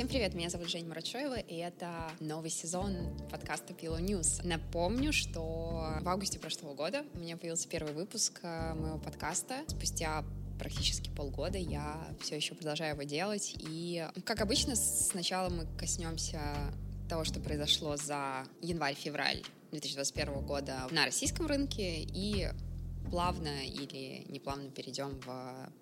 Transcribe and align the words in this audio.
Всем 0.00 0.08
привет, 0.08 0.32
меня 0.32 0.48
зовут 0.48 0.70
Женя 0.70 0.88
Мурачоева, 0.88 1.40
и 1.40 1.56
это 1.56 2.10
новый 2.20 2.48
сезон 2.48 2.96
подкаста 3.30 3.74
Pillow 3.74 4.00
News. 4.00 4.40
Напомню, 4.42 5.12
что 5.12 5.92
в 6.00 6.08
августе 6.08 6.38
прошлого 6.38 6.72
года 6.72 7.04
у 7.12 7.18
меня 7.18 7.36
появился 7.36 7.68
первый 7.68 7.92
выпуск 7.92 8.40
э, 8.42 8.72
моего 8.72 8.96
подкаста. 8.96 9.56
Спустя 9.66 10.24
практически 10.58 11.10
полгода 11.10 11.58
я 11.58 11.98
все 12.22 12.34
еще 12.34 12.54
продолжаю 12.54 12.94
его 12.94 13.02
делать. 13.02 13.54
И, 13.58 14.08
как 14.24 14.40
обычно, 14.40 14.74
сначала 14.74 15.50
мы 15.50 15.66
коснемся 15.78 16.40
того, 17.10 17.24
что 17.24 17.38
произошло 17.38 17.96
за 17.98 18.46
январь-февраль 18.62 19.42
2021 19.72 20.40
года 20.46 20.88
на 20.92 21.04
российском 21.04 21.46
рынке 21.46 22.00
и 22.00 22.48
плавно 23.10 23.64
или 23.64 24.24
неплавно 24.28 24.70
перейдем 24.70 25.20
в 25.20 25.72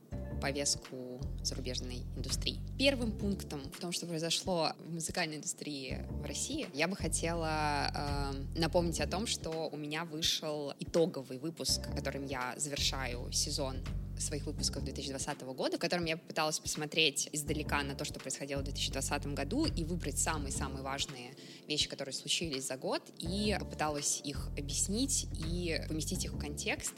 повестку 0.41 1.21
зарубежной 1.43 2.03
индустрии. 2.17 2.61
Первым 2.79 3.13
пунктом 3.13 3.61
в 3.73 3.81
том, 3.81 3.93
что 3.93 4.07
произошло 4.07 4.73
в 4.87 4.95
музыкальной 4.95 5.37
индустрии 5.37 6.07
в 6.11 6.25
России, 6.25 6.69
я 6.75 6.87
бы 6.89 6.97
хотела 6.97 7.91
э, 7.93 8.59
напомнить 8.59 9.01
о 9.01 9.07
том, 9.07 9.27
что 9.27 9.69
у 9.71 9.77
меня 9.77 10.05
вышел 10.05 10.73
итоговый 10.79 11.39
выпуск, 11.39 11.83
которым 11.95 12.27
я 12.27 12.55
завершаю 12.57 13.31
сезон 13.33 13.79
своих 14.21 14.47
выпусков 14.47 14.85
2020 14.85 15.43
года, 15.43 15.77
в 15.77 15.81
котором 15.81 16.05
я 16.05 16.17
попыталась 16.17 16.59
посмотреть 16.59 17.29
издалека 17.33 17.83
на 17.83 17.95
то, 17.95 18.05
что 18.05 18.21
происходило 18.21 18.61
в 18.61 18.65
2020 18.65 19.27
году, 19.29 19.67
и 19.67 19.85
выбрать 19.85 20.19
самые-самые 20.19 20.83
важные 20.83 21.35
вещи, 21.67 21.89
которые 21.89 22.13
случились 22.13 22.67
за 22.67 22.77
год, 22.77 23.03
и 23.19 23.57
попыталась 23.59 24.21
их 24.25 24.49
объяснить 24.57 25.27
и 25.47 25.81
поместить 25.89 26.25
их 26.25 26.33
в 26.33 26.39
контекст, 26.39 26.95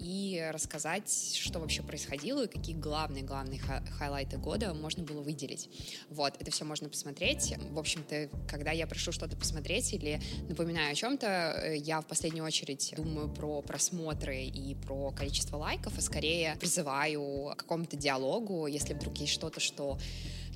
и 0.00 0.50
рассказать, 0.52 1.38
что 1.40 1.60
вообще 1.60 1.82
происходило 1.82 2.44
и 2.44 2.48
какие 2.48 2.74
главные-главные 2.74 3.60
хайлайты 3.98 4.38
года 4.38 4.72
можно 4.74 5.02
было 5.04 5.20
выделить. 5.20 5.68
Вот, 6.08 6.34
это 6.40 6.50
все 6.50 6.64
можно 6.64 6.88
посмотреть. 6.88 7.54
В 7.70 7.78
общем-то, 7.78 8.30
когда 8.48 8.72
я 8.72 8.86
прошу 8.86 9.12
что-то 9.12 9.36
посмотреть 9.36 9.92
или 9.92 10.20
напоминаю 10.48 10.92
о 10.92 10.94
чем-то, 10.94 11.26
э, 11.26 11.76
я 11.76 12.00
в 12.00 12.06
последнюю 12.06 12.44
очередь 12.44 12.94
думаю 12.96 13.28
про 13.28 13.62
просмотры 13.62 14.44
и 14.44 14.74
про 14.74 15.10
количество 15.12 15.56
лайков, 15.56 15.96
а 15.98 16.00
скорее 16.00 16.56
призываю 16.58 17.52
к 17.54 17.58
какому-то 17.58 17.96
диалогу, 17.96 18.66
если 18.66 18.94
вдруг 18.94 19.18
есть 19.18 19.32
что-то, 19.32 19.60
что 19.60 19.98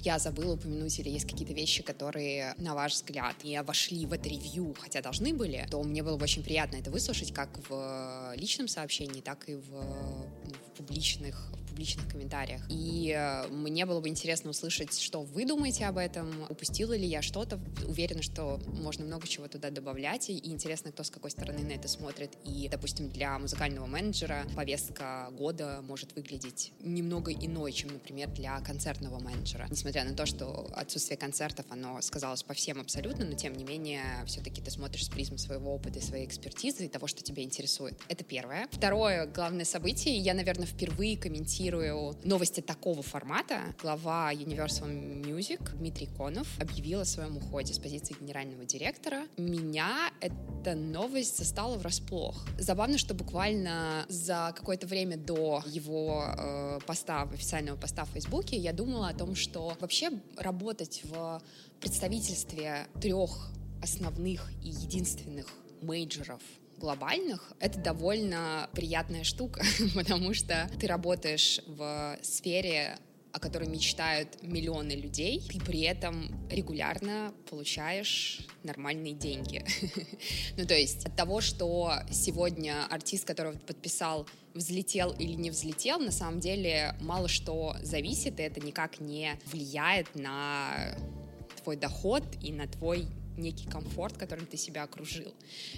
я 0.05 0.19
забыла 0.19 0.55
упомянуть 0.55 0.99
или 0.99 1.09
есть 1.09 1.27
какие-то 1.27 1.55
вещи, 1.55 1.83
которые, 1.83 2.55
на 2.59 2.75
ваш 2.75 2.93
взгляд, 2.95 3.43
не 3.43 3.61
вошли 3.63 4.05
в 4.07 4.13
это 4.13 4.29
ревью, 4.29 4.75
хотя 4.79 5.01
должны 5.01 5.33
были, 5.33 5.67
то 5.71 5.83
мне 5.83 6.03
было 6.03 6.17
бы 6.17 6.25
очень 6.25 6.43
приятно 6.43 6.77
это 6.77 6.91
выслушать 6.91 7.33
как 7.33 7.51
в 7.69 8.35
личном 8.37 8.69
сообщении, 8.69 9.21
так 9.21 9.49
и 9.49 9.55
в, 9.55 9.71
в 9.71 10.77
публичных 10.77 11.53
публичных 11.75 12.09
комментариях. 12.09 12.63
И 12.69 13.13
э, 13.17 13.49
мне 13.49 13.85
было 13.85 14.01
бы 14.01 14.09
интересно 14.09 14.51
услышать, 14.51 14.97
что 14.97 15.23
вы 15.23 15.45
думаете 15.45 15.87
об 15.87 15.99
этом, 15.99 16.31
упустила 16.49 16.97
ли 16.97 17.05
я 17.05 17.21
что-то. 17.21 17.59
Уверена, 17.89 18.23
что 18.23 18.61
можно 18.81 19.05
много 19.05 19.27
чего 19.27 19.49
туда 19.49 19.71
добавлять, 19.71 20.31
и 20.31 20.39
интересно, 20.49 20.93
кто 20.93 21.03
с 21.03 21.11
какой 21.11 21.33
стороны 21.33 21.65
на 21.65 21.73
это 21.73 21.89
смотрит. 21.89 22.31
И, 22.45 22.69
допустим, 22.69 23.11
для 23.11 23.37
музыкального 23.41 23.87
менеджера 23.87 24.47
повестка 24.55 25.31
года 25.33 25.81
может 25.83 26.15
выглядеть 26.15 26.73
немного 26.79 27.33
иной, 27.33 27.73
чем, 27.73 27.93
например, 27.93 28.29
для 28.29 28.61
концертного 28.61 29.19
менеджера. 29.19 29.67
Несмотря 29.69 30.05
на 30.05 30.15
то, 30.15 30.27
что 30.27 30.71
отсутствие 30.75 31.19
концертов, 31.19 31.67
оно 31.71 32.01
сказалось 32.03 32.45
по 32.45 32.55
всем 32.55 32.81
абсолютно, 32.81 33.25
но 33.25 33.35
тем 33.35 33.55
не 33.55 33.65
менее, 33.65 34.05
все-таки 34.27 34.63
ты 34.63 34.71
смотришь 34.71 35.07
с 35.07 35.09
призмы 35.09 35.39
своего 35.39 35.75
опыта 35.75 35.99
и 35.99 36.03
своей 36.03 36.25
экспертизы 36.25 36.87
и 36.87 36.89
того, 36.89 37.09
что 37.09 37.25
тебя 37.25 37.43
интересует. 37.43 37.99
Это 38.09 38.23
первое. 38.23 38.69
Второе 38.71 39.27
главное 39.27 39.65
событие, 39.65 40.17
я, 40.19 40.35
наверное, 40.35 40.67
впервые 40.67 41.19
комментирую 41.19 41.64
комментирую 41.65 42.15
новости 42.25 42.61
такого 42.61 43.03
формата, 43.03 43.75
глава 43.81 44.31
Universal 44.35 45.23
Music 45.23 45.75
Дмитрий 45.79 46.09
Конов 46.09 46.47
объявил 46.61 47.01
о 47.01 47.05
своем 47.07 47.39
уходе 47.39 47.73
с 47.73 47.79
позиции 47.79 48.15
генерального 48.21 48.67
директора. 48.67 49.23
Меня 49.39 50.11
эта 50.21 50.75
новость 50.75 51.39
застала 51.39 51.79
врасплох. 51.79 52.47
Забавно, 52.59 52.99
что 52.99 53.15
буквально 53.15 54.05
за 54.11 54.53
какое-то 54.55 54.87
время 54.87 55.17
до 55.17 55.63
его 55.67 56.25
э, 56.37 56.81
поста, 56.87 57.23
официального 57.23 57.79
поста 57.79 58.05
в 58.05 58.11
Фейсбуке, 58.11 58.59
я 58.59 58.75
думала 58.75 59.09
о 59.09 59.15
том, 59.15 59.35
что 59.35 59.75
вообще 59.81 60.11
работать 60.37 61.01
в 61.05 61.41
представительстве 61.81 62.89
трех 63.01 63.49
основных 63.83 64.51
и 64.63 64.69
единственных 64.69 65.47
мейджоров 65.81 66.43
глобальных, 66.85 67.53
это 67.61 67.79
довольно 67.79 68.69
приятная 68.73 69.25
штука, 69.25 69.65
потому 69.95 70.35
что 70.35 70.69
ты 70.79 70.87
работаешь 70.87 71.61
в 71.67 72.19
сфере 72.23 72.99
о 73.33 73.41
которой 73.41 73.69
мечтают 73.69 74.41
миллионы 74.43 74.93
людей, 74.93 75.43
ты 75.51 75.59
при 75.59 75.81
этом 75.81 76.31
регулярно 76.49 77.35
получаешь 77.51 78.47
нормальные 78.63 79.15
деньги. 79.15 79.65
ну, 80.57 80.65
то 80.65 80.75
есть 80.75 81.05
от 81.05 81.17
того, 81.17 81.41
что 81.41 81.95
сегодня 82.13 82.87
артист, 82.89 83.25
которого 83.25 83.57
подписал, 83.59 84.29
взлетел 84.55 85.11
или 85.19 85.33
не 85.33 85.51
взлетел, 85.51 85.99
на 85.99 86.13
самом 86.13 86.39
деле 86.39 86.95
мало 87.01 87.27
что 87.27 87.75
зависит, 87.83 88.39
и 88.39 88.45
это 88.45 88.61
никак 88.61 89.01
не 89.01 89.37
влияет 89.47 90.15
на 90.15 90.95
твой 91.65 91.77
доход 91.77 92.23
и 92.41 92.53
на 92.53 92.69
твой 92.69 93.09
некий 93.37 93.69
комфорт, 93.69 94.17
которым 94.17 94.47
ты 94.47 94.57
себя 94.57 94.85
окружил. 94.85 95.35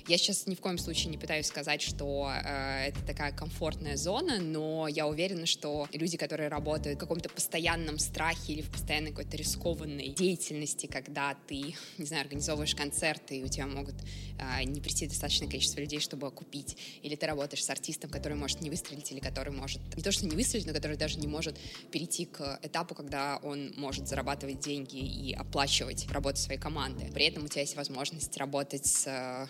Я 0.08 0.18
сейчас 0.18 0.46
ни 0.46 0.54
в 0.54 0.60
коем 0.60 0.78
случае 0.78 1.10
не 1.10 1.18
пытаюсь 1.18 1.46
сказать, 1.46 1.82
что 1.82 2.30
э, 2.30 2.88
это 2.88 3.04
такая 3.06 3.32
комфортная 3.32 3.96
зона, 3.96 4.40
но 4.40 4.88
я 4.88 5.06
уверена, 5.06 5.46
что 5.46 5.88
люди, 5.92 6.16
которые 6.16 6.48
работают 6.48 6.96
в 6.96 7.00
каком-то 7.00 7.28
постоянном 7.28 7.98
страхе 7.98 8.52
или 8.52 8.62
в 8.62 8.70
постоянной 8.70 9.10
какой-то 9.10 9.36
рискованной 9.36 10.08
деятельности, 10.08 10.86
когда 10.86 11.36
ты, 11.46 11.74
не 11.98 12.06
знаю, 12.06 12.22
организовываешь 12.22 12.74
концерты, 12.74 13.38
и 13.38 13.44
у 13.44 13.48
тебя 13.48 13.66
могут 13.66 13.94
э, 14.38 14.64
не 14.64 14.80
прийти 14.80 15.06
достаточное 15.06 15.48
количество 15.48 15.80
людей, 15.80 16.00
чтобы 16.00 16.30
купить, 16.30 16.76
или 17.02 17.16
ты 17.16 17.26
работаешь 17.26 17.64
с 17.64 17.70
артистом, 17.70 18.10
который 18.10 18.36
может 18.36 18.60
не 18.60 18.70
выстрелить, 18.70 19.10
или 19.12 19.20
который 19.20 19.52
может, 19.52 19.80
не 19.96 20.02
то 20.02 20.12
что 20.12 20.26
не 20.26 20.36
выстрелить, 20.36 20.66
но 20.66 20.72
который 20.72 20.96
даже 20.96 21.18
не 21.18 21.26
может 21.26 21.58
перейти 21.90 22.26
к 22.26 22.58
этапу, 22.62 22.94
когда 22.94 23.38
он 23.42 23.72
может 23.76 24.08
зарабатывать 24.08 24.60
деньги 24.60 24.98
и 24.98 25.32
оплачивать 25.32 26.06
работу 26.10 26.38
своей 26.38 26.60
команды. 26.60 27.10
При 27.12 27.24
этом 27.24 27.45
у 27.46 27.48
тебя 27.48 27.62
есть 27.62 27.76
возможность 27.76 28.36
работать 28.36 28.86
с 28.86 29.06
э, 29.06 29.46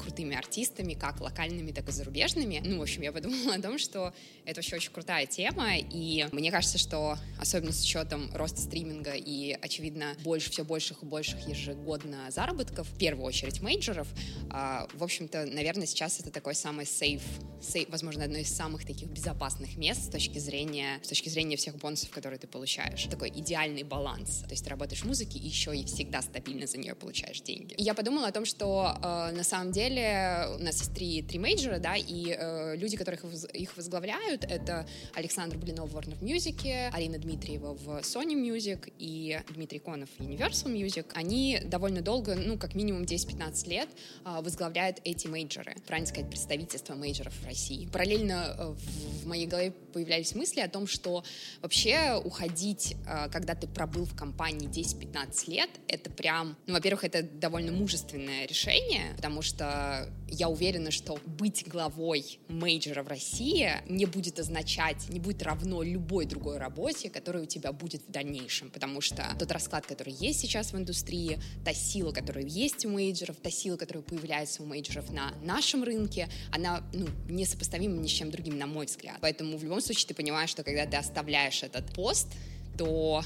крутыми 0.00 0.36
артистами, 0.36 0.94
как 0.94 1.20
локальными, 1.20 1.72
так 1.72 1.88
и 1.88 1.92
зарубежными. 1.92 2.62
Ну, 2.64 2.78
в 2.78 2.82
общем, 2.82 3.02
я 3.02 3.12
подумала 3.12 3.54
о 3.56 3.60
том, 3.60 3.78
что 3.78 4.14
это 4.44 4.58
вообще 4.58 4.76
очень 4.76 4.92
крутая 4.92 5.26
тема, 5.26 5.76
и 5.76 6.26
мне 6.32 6.50
кажется, 6.50 6.78
что 6.78 7.18
особенно 7.38 7.72
с 7.72 7.82
учетом 7.82 8.30
роста 8.34 8.60
стриминга 8.60 9.12
и, 9.14 9.56
очевидно, 9.60 10.16
больше, 10.22 10.50
все 10.50 10.64
больших 10.64 11.02
и 11.02 11.06
больших 11.06 11.46
ежегодно 11.46 12.30
заработков, 12.30 12.88
в 12.88 12.98
первую 12.98 13.26
очередь 13.26 13.60
мейджоров, 13.60 14.08
э, 14.50 14.86
в 14.94 15.02
общем-то, 15.02 15.46
наверное, 15.46 15.86
сейчас 15.86 16.20
это 16.20 16.30
такой 16.30 16.54
самый 16.54 16.86
safe, 16.86 17.22
safe, 17.60 17.88
возможно, 17.90 18.24
одно 18.24 18.38
из 18.38 18.48
самых 18.48 18.86
таких 18.86 19.08
безопасных 19.08 19.76
мест 19.76 20.04
с 20.04 20.08
точки 20.08 20.38
зрения, 20.38 21.00
с 21.02 21.08
точки 21.08 21.28
зрения 21.28 21.56
всех 21.56 21.76
бонусов, 21.76 22.10
которые 22.10 22.38
ты 22.38 22.46
получаешь. 22.46 23.04
Такой 23.04 23.30
идеальный 23.30 23.82
баланс. 23.82 24.44
То 24.44 24.50
есть 24.50 24.64
ты 24.64 24.70
работаешь 24.70 25.02
в 25.02 25.06
музыке 25.06 25.38
и 25.38 25.46
еще 25.46 25.76
и 25.76 25.84
всегда 25.84 26.22
стабильно 26.22 26.66
за 26.66 26.78
нее 26.78 26.94
получаешь 26.94 27.39
деньги. 27.42 27.74
И 27.74 27.82
я 27.82 27.94
подумала 27.94 28.28
о 28.28 28.32
том, 28.32 28.44
что 28.44 28.94
э, 29.02 29.32
на 29.32 29.44
самом 29.44 29.72
деле 29.72 30.46
у 30.58 30.62
нас 30.62 30.78
есть 30.78 30.94
три, 30.94 31.22
три 31.22 31.38
мейджора, 31.38 31.78
да, 31.78 31.96
и 31.96 32.36
э, 32.38 32.76
люди, 32.76 32.96
которых 32.96 33.24
их 33.54 33.76
возглавляют, 33.76 34.44
это 34.44 34.86
Александр 35.14 35.56
Блинов 35.56 35.90
в 35.90 35.96
Warner 35.96 36.18
Music, 36.20 36.90
Арина 36.92 37.18
Дмитриева 37.18 37.74
в 37.74 37.88
Sony 38.00 38.34
Music 38.34 38.92
и 38.98 39.40
Дмитрий 39.50 39.78
Конов 39.78 40.08
в 40.18 40.22
Universal 40.22 40.72
Music. 40.72 41.06
Они 41.14 41.60
довольно 41.64 42.00
долго, 42.00 42.34
ну, 42.34 42.58
как 42.58 42.74
минимум 42.74 43.02
10-15 43.02 43.68
лет 43.68 43.88
э, 44.24 44.40
возглавляют 44.42 45.00
эти 45.04 45.26
мейджоры, 45.26 45.74
правильно 45.86 46.08
сказать, 46.08 46.28
представительство 46.28 46.94
мейджоров 46.94 47.34
в 47.34 47.46
России. 47.46 47.86
Параллельно 47.86 48.56
э, 48.58 48.64
в, 48.68 49.22
в 49.22 49.26
моей 49.26 49.46
голове 49.46 49.72
появлялись 49.92 50.34
мысли 50.34 50.60
о 50.60 50.68
том, 50.68 50.86
что 50.86 51.24
вообще 51.62 52.20
уходить, 52.22 52.96
э, 53.06 53.28
когда 53.30 53.54
ты 53.54 53.66
пробыл 53.66 54.04
в 54.04 54.16
компании 54.16 54.68
10-15 54.68 55.50
лет, 55.50 55.70
это 55.88 56.10
прям, 56.10 56.56
ну, 56.66 56.74
во-первых, 56.74 57.04
это 57.04 57.22
довольно 57.32 57.72
мужественное 57.72 58.46
решение, 58.46 59.14
потому 59.16 59.42
что 59.42 60.08
я 60.28 60.48
уверена, 60.48 60.90
что 60.90 61.18
быть 61.26 61.66
главой 61.66 62.38
мейджора 62.48 63.02
в 63.02 63.08
России 63.08 63.72
не 63.88 64.06
будет 64.06 64.38
означать, 64.38 65.08
не 65.08 65.20
будет 65.20 65.42
равно 65.42 65.82
любой 65.82 66.26
другой 66.26 66.58
работе, 66.58 67.10
которая 67.10 67.44
у 67.44 67.46
тебя 67.46 67.72
будет 67.72 68.02
в 68.06 68.10
дальнейшем, 68.10 68.70
потому 68.70 69.00
что 69.00 69.24
тот 69.38 69.50
расклад, 69.52 69.86
который 69.86 70.12
есть 70.12 70.40
сейчас 70.40 70.72
в 70.72 70.76
индустрии, 70.76 71.38
та 71.64 71.72
сила, 71.72 72.12
которая 72.12 72.44
есть 72.44 72.84
у 72.84 72.90
мейджоров, 72.90 73.36
та 73.36 73.50
сила, 73.50 73.76
которая 73.76 74.02
появляется 74.02 74.62
у 74.62 74.66
мейджоров 74.66 75.10
на 75.10 75.32
нашем 75.42 75.82
рынке, 75.82 76.28
она 76.52 76.82
ну, 76.92 77.08
несопоставима 77.28 77.96
ни 77.96 78.06
с 78.06 78.10
чем 78.10 78.30
другим, 78.30 78.58
на 78.58 78.66
мой 78.66 78.86
взгляд. 78.86 79.18
Поэтому 79.20 79.56
в 79.56 79.64
любом 79.64 79.80
случае 79.80 80.08
ты 80.08 80.14
понимаешь, 80.14 80.50
что 80.50 80.62
когда 80.62 80.86
ты 80.86 80.96
оставляешь 80.96 81.62
этот 81.62 81.92
пост, 81.94 82.28
то 82.76 83.22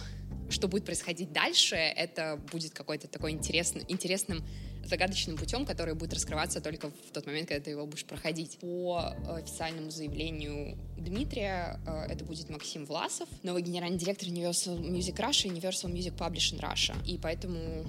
что 0.54 0.68
будет 0.68 0.84
происходить 0.84 1.32
дальше, 1.32 1.74
это 1.74 2.40
будет 2.50 2.72
какой-то 2.72 3.08
такой 3.08 3.32
интересный, 3.32 3.84
интересным 3.88 4.42
загадочным 4.84 5.36
путем, 5.36 5.64
который 5.64 5.94
будет 5.94 6.12
раскрываться 6.14 6.60
только 6.60 6.90
в 6.90 7.12
тот 7.12 7.26
момент, 7.26 7.48
когда 7.48 7.62
ты 7.64 7.70
его 7.70 7.86
будешь 7.86 8.04
проходить. 8.04 8.58
По 8.58 9.14
официальному 9.28 9.90
заявлению 9.90 10.78
Дмитрия 10.98 11.80
э, 11.86 12.12
это 12.12 12.24
будет 12.24 12.50
Максим 12.50 12.84
Власов, 12.84 13.28
новый 13.42 13.62
генеральный 13.62 13.98
директор 13.98 14.28
Universal 14.28 14.80
Music 14.80 15.16
Russia 15.16 15.48
и 15.48 15.50
Universal 15.50 15.92
Music 15.92 16.16
Publishing 16.16 16.60
Russia. 16.60 16.94
И 17.06 17.18
поэтому 17.18 17.84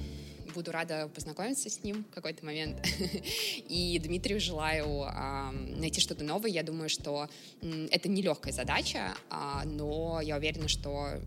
буду 0.54 0.72
рада 0.72 1.10
познакомиться 1.14 1.70
с 1.70 1.84
ним 1.84 2.06
в 2.10 2.16
какой-то 2.16 2.46
момент. 2.46 2.78
И 3.70 4.00
Дмитрию 4.04 4.40
желаю 4.40 5.06
найти 5.78 6.00
что-то 6.00 6.24
новое. 6.24 6.50
Я 6.50 6.64
думаю, 6.64 6.90
что 6.90 7.30
это 7.92 8.10
нелегкая 8.10 8.54
задача, 8.54 9.14
а, 9.30 9.66
но 9.66 10.22
я 10.22 10.38
уверена, 10.38 10.70
что 10.70 11.20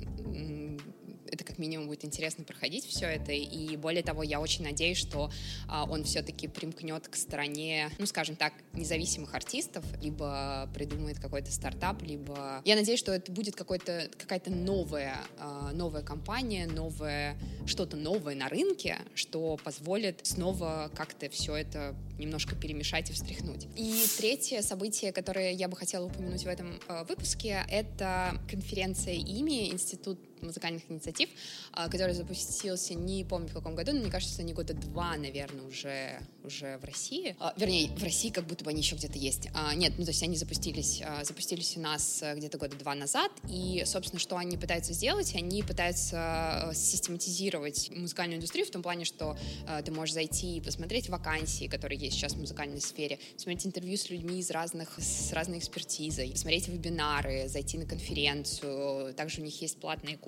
это 1.30 1.44
как 1.44 1.58
минимум 1.58 1.88
будет 1.88 2.04
интересно 2.04 2.44
проходить 2.44 2.86
все 2.86 3.06
это. 3.06 3.32
И 3.32 3.76
более 3.76 4.02
того, 4.02 4.22
я 4.22 4.40
очень 4.40 4.64
надеюсь, 4.64 4.98
что 4.98 5.30
а, 5.68 5.84
он 5.84 6.04
все-таки 6.04 6.48
примкнет 6.48 7.08
к 7.08 7.16
стороне, 7.16 7.90
ну, 7.98 8.06
скажем 8.06 8.36
так, 8.36 8.52
независимых 8.72 9.34
артистов, 9.34 9.84
либо 10.02 10.68
придумает 10.74 11.18
какой-то 11.18 11.50
стартап, 11.52 12.02
либо... 12.02 12.62
Я 12.64 12.76
надеюсь, 12.76 13.00
что 13.00 13.12
это 13.12 13.30
будет 13.32 13.56
какой-то, 13.56 14.08
какая-то 14.16 14.50
новая, 14.50 15.16
а, 15.38 15.72
новая 15.72 16.02
компания, 16.02 16.66
новое, 16.66 17.36
что-то 17.66 17.96
новое 17.96 18.34
на 18.34 18.48
рынке, 18.48 18.98
что 19.14 19.56
позволит 19.62 20.20
снова 20.26 20.90
как-то 20.94 21.28
все 21.30 21.56
это 21.56 21.94
немножко 22.18 22.56
перемешать 22.56 23.10
и 23.10 23.12
встряхнуть. 23.12 23.66
И 23.76 24.04
третье 24.18 24.62
событие, 24.62 25.12
которое 25.12 25.52
я 25.52 25.68
бы 25.68 25.76
хотела 25.76 26.06
упомянуть 26.06 26.42
в 26.42 26.48
этом 26.48 26.80
э, 26.88 27.04
выпуске, 27.04 27.64
это 27.70 28.40
конференция 28.50 29.14
ИМИ, 29.14 29.70
Институт 29.70 30.18
музыкальных 30.42 30.82
инициатив, 30.88 31.28
а, 31.72 31.88
который 31.88 32.14
запустился, 32.14 32.94
не 32.94 33.24
помню 33.24 33.48
в 33.48 33.54
каком 33.54 33.74
году, 33.74 33.92
но 33.92 34.00
мне 34.00 34.10
кажется, 34.10 34.42
они 34.42 34.52
года 34.52 34.74
два, 34.74 35.16
наверное, 35.16 35.64
уже, 35.64 36.20
уже 36.44 36.78
в 36.78 36.84
России. 36.84 37.36
А, 37.38 37.54
вернее, 37.56 37.88
в 37.88 38.02
России 38.02 38.30
как 38.30 38.46
будто 38.46 38.64
бы 38.64 38.70
они 38.70 38.80
еще 38.80 38.96
где-то 38.96 39.18
есть. 39.18 39.48
А, 39.54 39.74
нет, 39.74 39.94
ну 39.98 40.04
то 40.04 40.10
есть 40.10 40.22
они 40.22 40.36
запустились, 40.36 41.02
запустились 41.22 41.76
у 41.76 41.80
нас 41.80 42.22
э, 42.22 42.34
где-то 42.36 42.58
года 42.58 42.76
два 42.76 42.94
назад, 42.94 43.30
и, 43.48 43.82
собственно, 43.86 44.20
что 44.20 44.36
они 44.36 44.56
пытаются 44.56 44.92
сделать? 44.92 45.34
Они 45.34 45.62
пытаются 45.62 46.70
э, 46.70 46.74
систематизировать 46.74 47.90
музыкальную 47.94 48.38
индустрию 48.38 48.66
в 48.66 48.70
том 48.70 48.82
плане, 48.82 49.04
что 49.04 49.36
э, 49.66 49.82
ты 49.84 49.92
можешь 49.92 50.14
зайти 50.14 50.56
и 50.56 50.60
посмотреть 50.60 51.08
вакансии, 51.08 51.66
которые 51.66 51.98
есть 51.98 52.16
сейчас 52.16 52.34
в 52.34 52.40
музыкальной 52.40 52.80
сфере, 52.80 53.18
смотреть 53.36 53.66
интервью 53.66 53.96
с 53.96 54.10
людьми 54.10 54.40
из 54.40 54.50
разных, 54.50 54.98
с 54.98 55.32
разной 55.32 55.58
экспертизой, 55.58 56.36
смотреть 56.36 56.68
вебинары, 56.68 57.48
зайти 57.48 57.78
на 57.78 57.86
конференцию. 57.86 59.14
Также 59.14 59.40
у 59.40 59.44
них 59.44 59.60
есть 59.60 59.78
платные 59.78 60.16
курсы, 60.16 60.27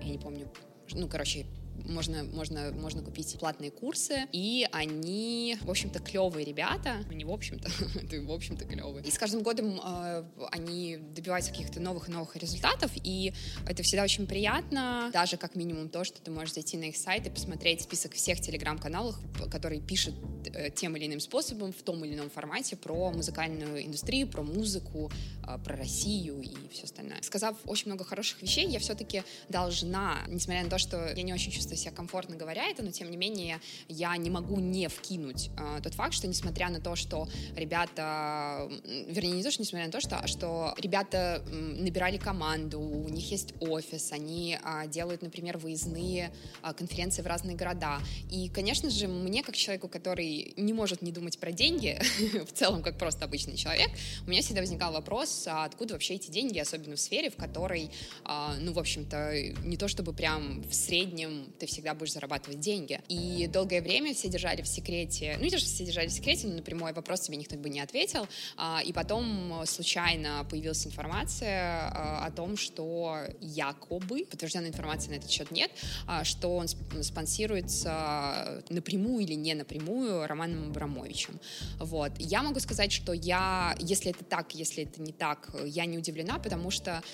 я 0.00 0.08
не 0.08 0.18
помню, 0.18 0.48
ну, 0.92 1.08
короче, 1.08 1.46
можно, 1.86 2.24
можно, 2.24 2.72
можно 2.72 3.02
купить 3.02 3.36
платные 3.38 3.70
курсы, 3.70 4.26
и 4.32 4.66
они, 4.72 5.56
в 5.62 5.70
общем-то, 5.70 5.98
клевые 6.00 6.44
ребята, 6.44 7.04
не 7.10 7.24
в 7.24 7.30
общем-то, 7.30 7.70
ты 8.10 8.24
в 8.24 8.30
общем-то 8.30 8.64
клевые. 8.64 9.04
И 9.04 9.10
с 9.10 9.18
каждым 9.18 9.42
годом 9.42 9.80
э, 9.82 10.24
они 10.50 10.96
добиваются 10.96 11.50
каких-то 11.50 11.80
новых 11.80 12.08
и 12.08 12.12
новых 12.12 12.36
результатов, 12.36 12.90
и 13.02 13.32
это 13.66 13.82
всегда 13.82 14.04
очень 14.04 14.26
приятно, 14.26 15.10
даже 15.12 15.36
как 15.36 15.54
минимум 15.54 15.88
то, 15.88 16.04
что 16.04 16.20
ты 16.20 16.30
можешь 16.30 16.54
зайти 16.54 16.76
на 16.76 16.84
их 16.84 16.96
сайт 16.96 17.26
и 17.26 17.30
посмотреть 17.30 17.82
список 17.82 18.12
всех 18.12 18.40
телеграм-каналов, 18.40 19.16
которые 19.50 19.80
пишут 19.80 20.14
э, 20.52 20.70
тем 20.70 20.96
или 20.96 21.06
иным 21.06 21.20
способом, 21.20 21.72
в 21.72 21.82
том 21.82 22.04
или 22.04 22.14
ином 22.14 22.30
формате 22.30 22.76
про 22.76 23.10
музыкальную 23.10 23.84
индустрию, 23.84 24.28
про 24.28 24.42
музыку, 24.42 25.10
э, 25.46 25.58
про 25.64 25.76
Россию 25.76 26.40
и 26.40 26.54
все 26.72 26.84
остальное. 26.84 27.20
Сказав 27.22 27.56
очень 27.64 27.86
много 27.86 28.04
хороших 28.04 28.40
вещей, 28.42 28.66
я 28.68 28.78
все-таки 28.78 29.22
должна, 29.48 30.18
несмотря 30.28 30.62
на 30.62 30.70
то, 30.70 30.78
что 30.78 31.12
я 31.14 31.22
не 31.22 31.32
очень 31.32 31.50
чувствую 31.50 31.61
себя 31.62 31.92
комфортно 31.92 32.36
говоря 32.36 32.68
это, 32.68 32.82
но 32.82 32.90
тем 32.90 33.10
не 33.10 33.16
менее 33.16 33.60
я 33.88 34.16
не 34.16 34.30
могу 34.30 34.58
не 34.60 34.88
вкинуть 34.88 35.50
э, 35.56 35.80
тот 35.82 35.94
факт, 35.94 36.14
что 36.14 36.26
несмотря 36.26 36.68
на 36.68 36.80
то, 36.80 36.96
что 36.96 37.28
ребята, 37.56 38.70
вернее 39.08 39.32
не 39.32 39.42
то, 39.42 39.50
что 39.50 39.62
несмотря 39.62 39.86
на 39.86 39.92
то, 39.92 40.00
что, 40.00 40.18
а 40.18 40.26
что 40.26 40.74
ребята 40.78 41.42
набирали 41.50 42.18
команду, 42.18 42.80
у 42.80 43.08
них 43.08 43.30
есть 43.30 43.54
офис, 43.60 44.12
они 44.12 44.58
э, 44.62 44.88
делают, 44.88 45.22
например, 45.22 45.58
выездные 45.58 46.32
э, 46.62 46.72
конференции 46.74 47.22
в 47.22 47.26
разные 47.26 47.56
города. 47.56 48.00
И, 48.30 48.48
конечно 48.48 48.90
же, 48.90 49.08
мне 49.08 49.42
как 49.42 49.56
человеку, 49.56 49.88
который 49.88 50.54
не 50.56 50.72
может 50.72 51.02
не 51.02 51.12
думать 51.12 51.38
про 51.38 51.52
деньги, 51.52 52.00
в 52.46 52.52
целом 52.52 52.82
как 52.82 52.98
просто 52.98 53.24
обычный 53.24 53.56
человек, 53.56 53.90
у 54.26 54.30
меня 54.30 54.42
всегда 54.42 54.60
возникал 54.60 54.92
вопрос, 54.92 55.46
а 55.46 55.64
откуда 55.64 55.94
вообще 55.94 56.14
эти 56.14 56.30
деньги, 56.30 56.58
особенно 56.58 56.96
в 56.96 57.00
сфере, 57.00 57.30
в 57.30 57.36
которой, 57.36 57.90
э, 58.24 58.54
ну, 58.60 58.72
в 58.72 58.78
общем-то, 58.78 59.52
не 59.64 59.76
то 59.76 59.88
чтобы 59.88 60.12
прям 60.12 60.62
в 60.62 60.74
среднем 60.74 61.46
ты 61.62 61.68
всегда 61.68 61.94
будешь 61.94 62.14
зарабатывать 62.14 62.58
деньги. 62.58 63.00
И 63.08 63.46
долгое 63.46 63.80
время 63.82 64.14
все 64.14 64.28
держали 64.28 64.62
в 64.62 64.66
секрете, 64.66 65.36
ну 65.38 65.44
не 65.44 65.50
то, 65.50 65.58
все 65.58 65.84
держали 65.84 66.08
в 66.08 66.12
секрете, 66.12 66.48
но 66.48 66.54
на 66.54 66.62
прямой 66.62 66.92
вопрос 66.92 67.20
тебе 67.20 67.36
никто 67.36 67.56
бы 67.56 67.70
не 67.70 67.78
ответил. 67.78 68.26
А, 68.56 68.82
и 68.84 68.92
потом 68.92 69.62
случайно 69.64 70.44
появилась 70.50 70.84
информация 70.84 71.88
а, 71.94 72.26
о 72.26 72.32
том, 72.32 72.56
что 72.56 73.20
якобы, 73.40 74.24
подтвержденной 74.24 74.70
информации 74.70 75.10
на 75.10 75.14
этот 75.14 75.30
счет 75.30 75.52
нет, 75.52 75.70
а, 76.08 76.24
что 76.24 76.56
он 76.56 76.66
спонсируется 76.66 78.64
напрямую 78.68 79.22
или 79.22 79.34
не 79.34 79.54
напрямую 79.54 80.26
Романом 80.26 80.70
Абрамовичем. 80.70 81.38
Вот. 81.78 82.10
Я 82.18 82.42
могу 82.42 82.58
сказать, 82.58 82.90
что 82.90 83.12
я, 83.12 83.76
если 83.78 84.10
это 84.10 84.24
так, 84.24 84.52
если 84.56 84.82
это 84.82 85.00
не 85.00 85.12
так, 85.12 85.48
я 85.64 85.86
не 85.86 85.96
удивлена, 85.96 86.40
потому 86.40 86.72
что 86.72 87.04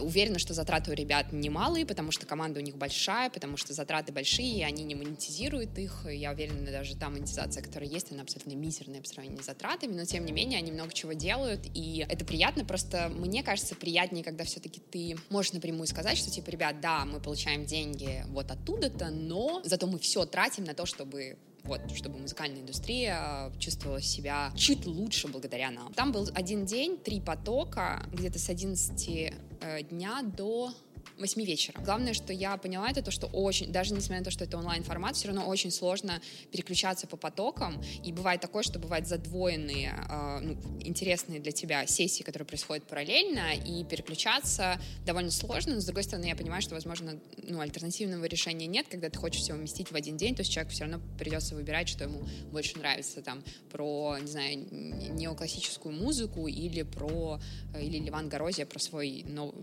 уверена, 0.00 0.40
что 0.40 0.54
затраты 0.54 0.90
у 0.90 0.94
ребят 0.94 1.32
немалые, 1.32 1.86
потому 1.86 2.10
что 2.10 2.26
команда 2.26 2.58
у 2.58 2.62
них 2.62 2.76
большая, 2.76 3.30
потому 3.30 3.56
что 3.56 3.75
затраты 3.76 4.12
большие, 4.12 4.64
они 4.66 4.84
не 4.84 4.94
монетизируют 4.94 5.78
их. 5.78 6.06
Я 6.10 6.32
уверена, 6.32 6.70
даже 6.70 6.96
та 6.96 7.08
монетизация, 7.10 7.62
которая 7.62 7.88
есть, 7.88 8.10
она 8.10 8.22
абсолютно 8.22 8.54
мизерная 8.54 9.00
по 9.00 9.06
сравнению 9.06 9.42
с 9.42 9.46
затратами, 9.46 9.92
но 9.92 10.04
тем 10.04 10.24
не 10.24 10.32
менее 10.32 10.58
они 10.58 10.72
много 10.72 10.92
чего 10.92 11.12
делают, 11.12 11.60
и 11.74 12.04
это 12.08 12.24
приятно. 12.24 12.64
Просто 12.64 13.08
мне 13.08 13.42
кажется 13.42 13.74
приятнее, 13.74 14.24
когда 14.24 14.44
все-таки 14.44 14.80
ты 14.80 15.16
можешь 15.30 15.52
напрямую 15.52 15.86
сказать, 15.86 16.18
что 16.18 16.30
типа, 16.30 16.50
ребят, 16.50 16.80
да, 16.80 17.04
мы 17.04 17.20
получаем 17.20 17.64
деньги 17.64 18.24
вот 18.28 18.50
оттуда-то, 18.50 19.10
но 19.10 19.60
зато 19.64 19.86
мы 19.86 19.98
все 19.98 20.24
тратим 20.24 20.64
на 20.64 20.74
то, 20.74 20.86
чтобы 20.86 21.36
вот, 21.66 21.80
чтобы 21.94 22.18
музыкальная 22.18 22.60
индустрия 22.60 23.52
чувствовала 23.58 24.00
себя 24.00 24.52
чуть 24.56 24.86
лучше 24.86 25.28
благодаря 25.28 25.70
нам. 25.70 25.92
Там 25.94 26.12
был 26.12 26.28
один 26.34 26.64
день, 26.64 26.96
три 26.96 27.20
потока, 27.20 28.06
где-то 28.12 28.38
с 28.38 28.48
11 28.48 29.32
э, 29.60 29.82
дня 29.82 30.22
до 30.22 30.72
8 31.18 31.44
вечера. 31.44 31.80
Главное, 31.80 32.12
что 32.12 32.32
я 32.32 32.56
поняла, 32.56 32.90
это 32.90 33.02
то, 33.02 33.10
что 33.10 33.26
очень, 33.28 33.72
даже 33.72 33.94
несмотря 33.94 34.18
на 34.18 34.24
то, 34.24 34.30
что 34.30 34.44
это 34.44 34.58
онлайн-формат, 34.58 35.16
все 35.16 35.28
равно 35.28 35.46
очень 35.46 35.70
сложно 35.70 36.20
переключаться 36.52 37.06
по 37.06 37.16
потокам. 37.16 37.82
И 38.04 38.12
бывает 38.12 38.40
такое, 38.40 38.62
что 38.62 38.78
бывают 38.78 39.06
задвоенные, 39.06 39.94
э, 40.08 40.38
ну, 40.40 40.56
интересные 40.80 41.40
для 41.40 41.52
тебя 41.52 41.86
сессии, 41.86 42.22
которые 42.22 42.46
происходят 42.46 42.84
параллельно, 42.84 43.54
и 43.54 43.84
переключаться 43.84 44.78
довольно 45.06 45.30
сложно. 45.30 45.74
Но, 45.74 45.80
с 45.80 45.86
другой 45.86 46.02
стороны, 46.02 46.26
я 46.26 46.36
понимаю, 46.36 46.60
что, 46.60 46.74
возможно, 46.74 47.18
ну, 47.42 47.60
альтернативного 47.60 48.26
решения 48.26 48.66
нет, 48.66 48.86
когда 48.90 49.08
ты 49.08 49.18
хочешь 49.18 49.40
все 49.40 49.54
уместить 49.54 49.90
в 49.90 49.94
один 49.94 50.16
день, 50.16 50.34
то 50.34 50.40
есть 50.40 50.52
человеку 50.52 50.72
все 50.72 50.84
равно 50.84 51.00
придется 51.18 51.54
выбирать, 51.54 51.88
что 51.88 52.04
ему 52.04 52.22
больше 52.52 52.78
нравится, 52.78 53.22
там, 53.22 53.42
про, 53.70 54.18
не 54.20 54.26
знаю, 54.26 54.66
неоклассическую 55.14 55.94
музыку 55.94 56.46
или 56.46 56.82
про, 56.82 57.40
э, 57.74 57.84
или 57.84 57.98
Ливан 57.98 58.28
Горозия 58.28 58.66
про 58.66 58.78
свой 58.78 59.24
нов, 59.26 59.54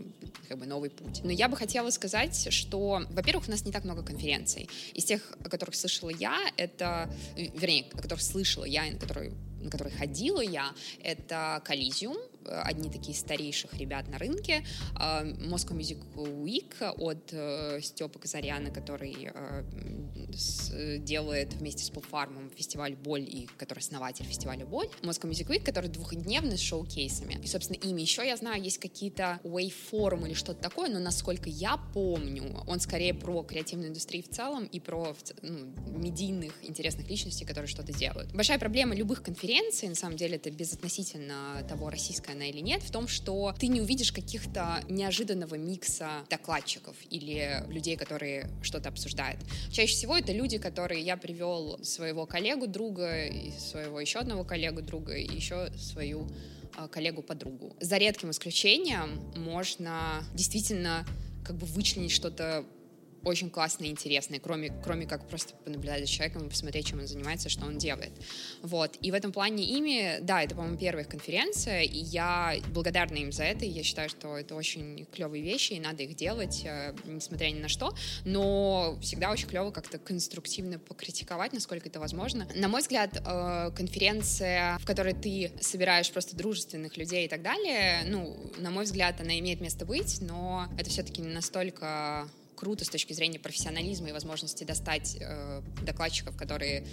как 0.47 0.57
бы 0.57 0.65
новый 0.65 0.89
путь. 0.89 1.21
Но 1.23 1.31
я 1.31 1.42
я 1.43 1.49
бы 1.49 1.57
хотела 1.57 1.89
сказать, 1.89 2.47
что, 2.53 3.01
во-первых, 3.09 3.49
у 3.49 3.51
нас 3.51 3.65
не 3.65 3.73
так 3.73 3.83
много 3.83 4.01
конференций. 4.01 4.69
Из 4.93 5.03
тех, 5.03 5.21
о 5.43 5.49
которых 5.49 5.75
слышала 5.75 6.09
я, 6.09 6.37
это, 6.55 7.13
вернее, 7.35 7.85
о 7.91 8.01
которых 8.01 8.23
слышала 8.23 8.63
я, 8.63 8.89
на 8.89 8.97
которые 8.97 9.33
на 9.63 9.69
которые 9.69 9.93
ходила 9.95 10.41
я, 10.41 10.73
это 11.01 11.61
Коллизиум, 11.65 12.17
одни 12.45 12.89
такие 12.89 13.15
старейших 13.15 13.73
ребят 13.75 14.07
на 14.07 14.17
рынке. 14.17 14.65
А, 14.95 15.23
Moscow 15.23 15.77
Music 15.77 15.99
Week 16.15 16.73
от 16.97 17.29
э, 17.31 17.79
Степа 17.81 18.19
Казаряна, 18.19 18.71
который 18.71 19.31
э, 19.33 19.63
делает 20.99 21.53
вместе 21.53 21.83
с 21.83 21.89
Полфармом 21.89 22.49
фестиваль 22.49 22.95
«Боль» 22.95 23.23
и 23.23 23.47
который 23.57 23.79
основатель 23.79 24.25
фестиваля 24.25 24.65
«Боль». 24.65 24.87
Moscow 25.01 25.29
Music 25.29 25.47
Week, 25.47 25.63
который 25.63 25.89
двухдневный 25.89 26.57
с 26.57 26.61
шоу-кейсами. 26.61 27.39
И, 27.43 27.47
собственно, 27.47 27.77
ими 27.77 28.01
еще, 28.01 28.25
я 28.25 28.37
знаю, 28.37 28.61
есть 28.61 28.79
какие-то 28.79 29.39
Waveform 29.43 30.25
или 30.27 30.33
что-то 30.33 30.61
такое, 30.61 30.89
но, 30.89 30.99
насколько 30.99 31.49
я 31.49 31.77
помню, 31.93 32.63
он 32.67 32.79
скорее 32.79 33.13
про 33.13 33.43
креативную 33.43 33.89
индустрию 33.89 34.23
в 34.23 34.29
целом 34.29 34.65
и 34.65 34.79
про 34.79 35.15
ну, 35.41 35.73
медийных 35.97 36.53
интересных 36.63 37.09
личностей, 37.09 37.45
которые 37.45 37.67
что-то 37.67 37.93
делают. 37.93 38.33
Большая 38.33 38.59
проблема 38.59 38.95
любых 38.95 39.23
конференций, 39.23 39.52
на 39.61 39.95
самом 39.95 40.17
деле, 40.17 40.35
это 40.35 40.51
безотносительно 40.51 41.65
того, 41.67 41.89
российская 41.89 42.33
она 42.33 42.45
или 42.45 42.59
нет, 42.59 42.81
в 42.83 42.91
том, 42.91 43.07
что 43.07 43.53
ты 43.59 43.67
не 43.67 43.81
увидишь 43.81 44.11
каких-то 44.11 44.83
неожиданного 44.89 45.55
микса 45.55 46.25
докладчиков 46.29 46.95
или 47.09 47.63
людей, 47.67 47.95
которые 47.95 48.49
что-то 48.61 48.89
обсуждают. 48.89 49.39
Чаще 49.71 49.93
всего 49.93 50.17
это 50.17 50.31
люди, 50.31 50.57
которые 50.57 51.01
я 51.01 51.17
привел 51.17 51.79
своего 51.83 52.25
коллегу, 52.25 52.67
друга, 52.67 53.25
и 53.25 53.51
своего 53.51 53.99
еще 53.99 54.19
одного 54.19 54.43
коллегу, 54.43 54.81
друга, 54.81 55.15
и 55.15 55.35
еще 55.35 55.71
свою 55.77 56.27
а, 56.75 56.87
коллегу-подругу. 56.87 57.75
За 57.79 57.97
редким 57.97 58.31
исключением 58.31 59.21
можно 59.35 60.23
действительно 60.33 61.05
как 61.43 61.57
бы 61.57 61.65
вычленить 61.65 62.11
что-то 62.11 62.65
очень 63.23 63.49
классные 63.49 63.89
и 63.89 63.91
интересные, 63.91 64.39
кроме, 64.39 64.71
кроме 64.83 65.05
как 65.05 65.27
просто 65.27 65.53
понаблюдать 65.63 66.01
за 66.01 66.07
человеком 66.07 66.45
и 66.45 66.49
посмотреть, 66.49 66.87
чем 66.87 66.99
он 66.99 67.07
занимается, 67.07 67.49
что 67.49 67.65
он 67.65 67.77
делает. 67.77 68.11
Вот. 68.61 68.97
И 69.01 69.11
в 69.11 69.13
этом 69.13 69.31
плане 69.31 69.63
ими, 69.63 70.19
да, 70.21 70.43
это, 70.43 70.55
по-моему, 70.55 70.77
первая 70.77 71.05
конференция, 71.05 71.81
и 71.81 71.97
я 71.97 72.55
благодарна 72.69 73.17
им 73.17 73.31
за 73.31 73.43
это, 73.43 73.65
и 73.65 73.69
я 73.69 73.83
считаю, 73.83 74.09
что 74.09 74.37
это 74.37 74.55
очень 74.55 75.07
клевые 75.13 75.43
вещи, 75.43 75.73
и 75.73 75.79
надо 75.79 76.03
их 76.03 76.15
делать, 76.15 76.63
э, 76.65 76.93
несмотря 77.05 77.47
ни 77.49 77.59
на 77.59 77.69
что, 77.69 77.93
но 78.25 78.97
всегда 79.01 79.31
очень 79.31 79.47
клево 79.47 79.71
как-то 79.71 79.97
конструктивно 79.97 80.79
покритиковать, 80.79 81.53
насколько 81.53 81.89
это 81.89 81.99
возможно. 81.99 82.47
На 82.55 82.67
мой 82.67 82.81
взгляд, 82.81 83.21
э, 83.25 83.71
конференция, 83.75 84.77
в 84.79 84.85
которой 84.85 85.13
ты 85.13 85.51
собираешь 85.61 86.11
просто 86.11 86.35
дружественных 86.35 86.97
людей 86.97 87.25
и 87.25 87.29
так 87.29 87.41
далее, 87.41 88.03
ну, 88.05 88.37
на 88.57 88.71
мой 88.71 88.83
взгляд, 88.85 89.19
она 89.21 89.37
имеет 89.39 89.61
место 89.61 89.85
быть, 89.85 90.19
но 90.21 90.67
это 90.77 90.89
все-таки 90.89 91.21
не 91.21 91.33
настолько 91.33 92.27
круто 92.63 92.85
с 92.85 92.89
точки 92.89 93.11
зрения 93.11 93.39
профессионализма 93.39 94.07
и 94.07 94.11
возможности 94.13 94.63
достать 94.63 95.17
э, 95.19 95.61
докладчиков, 95.85 96.37
которые 96.37 96.87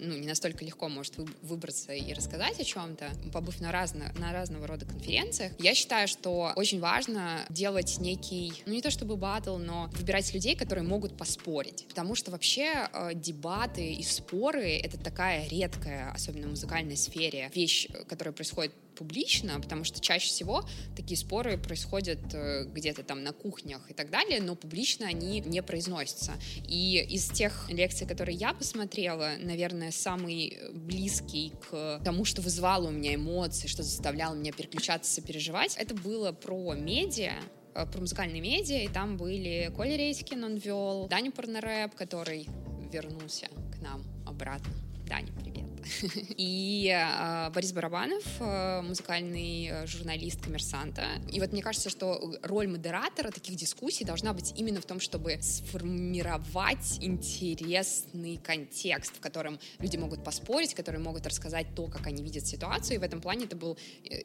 ну, 0.00 0.14
не 0.18 0.28
настолько 0.28 0.66
легко 0.66 0.90
может 0.90 1.14
выбраться 1.40 1.94
и 1.94 2.12
рассказать 2.12 2.60
о 2.60 2.64
чем-то, 2.64 3.10
побыв 3.32 3.58
на, 3.62 3.72
разно, 3.72 4.12
на 4.18 4.34
разного 4.34 4.66
рода 4.66 4.84
конференциях. 4.84 5.52
Я 5.58 5.74
считаю, 5.74 6.08
что 6.08 6.52
очень 6.56 6.78
важно 6.78 7.46
делать 7.48 7.96
некий, 8.00 8.52
ну 8.66 8.74
не 8.74 8.82
то 8.82 8.90
чтобы 8.90 9.16
батл, 9.16 9.56
но 9.56 9.88
выбирать 9.94 10.34
людей, 10.34 10.56
которые 10.56 10.84
могут 10.84 11.16
поспорить. 11.16 11.86
Потому 11.88 12.14
что 12.14 12.30
вообще 12.30 12.90
э, 12.92 13.14
дебаты 13.14 13.94
и 13.94 14.02
споры— 14.02 14.76
это 14.84 14.98
такая 14.98 15.48
редкая, 15.48 16.12
особенно 16.12 16.48
в 16.48 16.50
музыкальной 16.50 16.98
сфере, 16.98 17.50
вещь, 17.54 17.88
которая 18.08 18.34
происходит 18.34 18.74
публично, 18.94 19.60
потому 19.60 19.84
что 19.84 20.00
чаще 20.00 20.28
всего 20.28 20.64
такие 20.96 21.16
споры 21.16 21.58
происходят 21.58 22.18
э, 22.32 22.64
где-то 22.64 23.02
там 23.02 23.22
на 23.22 23.32
кухнях 23.32 23.90
и 23.90 23.94
так 23.94 24.10
далее, 24.10 24.40
но 24.40 24.54
публично 24.54 25.12
они 25.14 25.40
не 25.40 25.62
произносятся. 25.62 26.32
И 26.66 27.04
из 27.08 27.28
тех 27.28 27.70
лекций, 27.70 28.06
которые 28.06 28.36
я 28.36 28.52
посмотрела, 28.52 29.32
наверное, 29.40 29.90
самый 29.90 30.58
близкий 30.72 31.52
к 31.68 32.00
тому, 32.04 32.24
что 32.24 32.42
вызывало 32.42 32.88
у 32.88 32.90
меня 32.90 33.14
эмоции, 33.14 33.68
что 33.68 33.82
заставляло 33.82 34.34
меня 34.34 34.52
переключаться, 34.52 35.12
сопереживать, 35.12 35.76
это 35.76 35.94
было 35.94 36.32
про 36.32 36.74
медиа, 36.74 37.34
э, 37.74 37.86
про 37.86 38.00
музыкальные 38.00 38.40
медиа, 38.40 38.84
и 38.84 38.88
там 38.88 39.16
были 39.16 39.72
Коля 39.76 39.96
Редькин, 39.96 40.44
он 40.44 40.56
вел, 40.56 41.06
Даня 41.08 41.30
Порнорэп, 41.30 41.94
который 41.94 42.48
вернулся 42.92 43.46
к 43.72 43.82
нам 43.82 44.02
обратно. 44.26 44.72
Даня, 45.08 45.32
привет. 45.42 45.73
и 46.36 46.90
э, 46.94 47.50
Борис 47.50 47.72
Барабанов, 47.72 48.24
э, 48.40 48.82
музыкальный 48.82 49.68
э, 49.70 49.86
журналист 49.86 50.42
коммерсанта. 50.42 51.04
И 51.32 51.40
вот 51.40 51.52
мне 51.52 51.62
кажется, 51.62 51.90
что 51.90 52.34
роль 52.42 52.68
модератора 52.68 53.30
таких 53.30 53.56
дискуссий 53.56 54.04
должна 54.04 54.32
быть 54.32 54.52
именно 54.56 54.80
в 54.80 54.86
том, 54.86 55.00
чтобы 55.00 55.38
сформировать 55.40 56.98
интересный 57.00 58.38
контекст, 58.38 59.16
в 59.16 59.20
котором 59.20 59.58
люди 59.78 59.96
могут 59.96 60.24
поспорить, 60.24 60.74
которые 60.74 61.00
могут 61.00 61.26
рассказать 61.26 61.66
то, 61.74 61.86
как 61.86 62.06
они 62.06 62.22
видят 62.22 62.46
ситуацию. 62.46 62.96
И 62.96 62.98
в 62.98 63.02
этом 63.02 63.20
плане 63.20 63.44
это 63.44 63.56
был, 63.56 63.78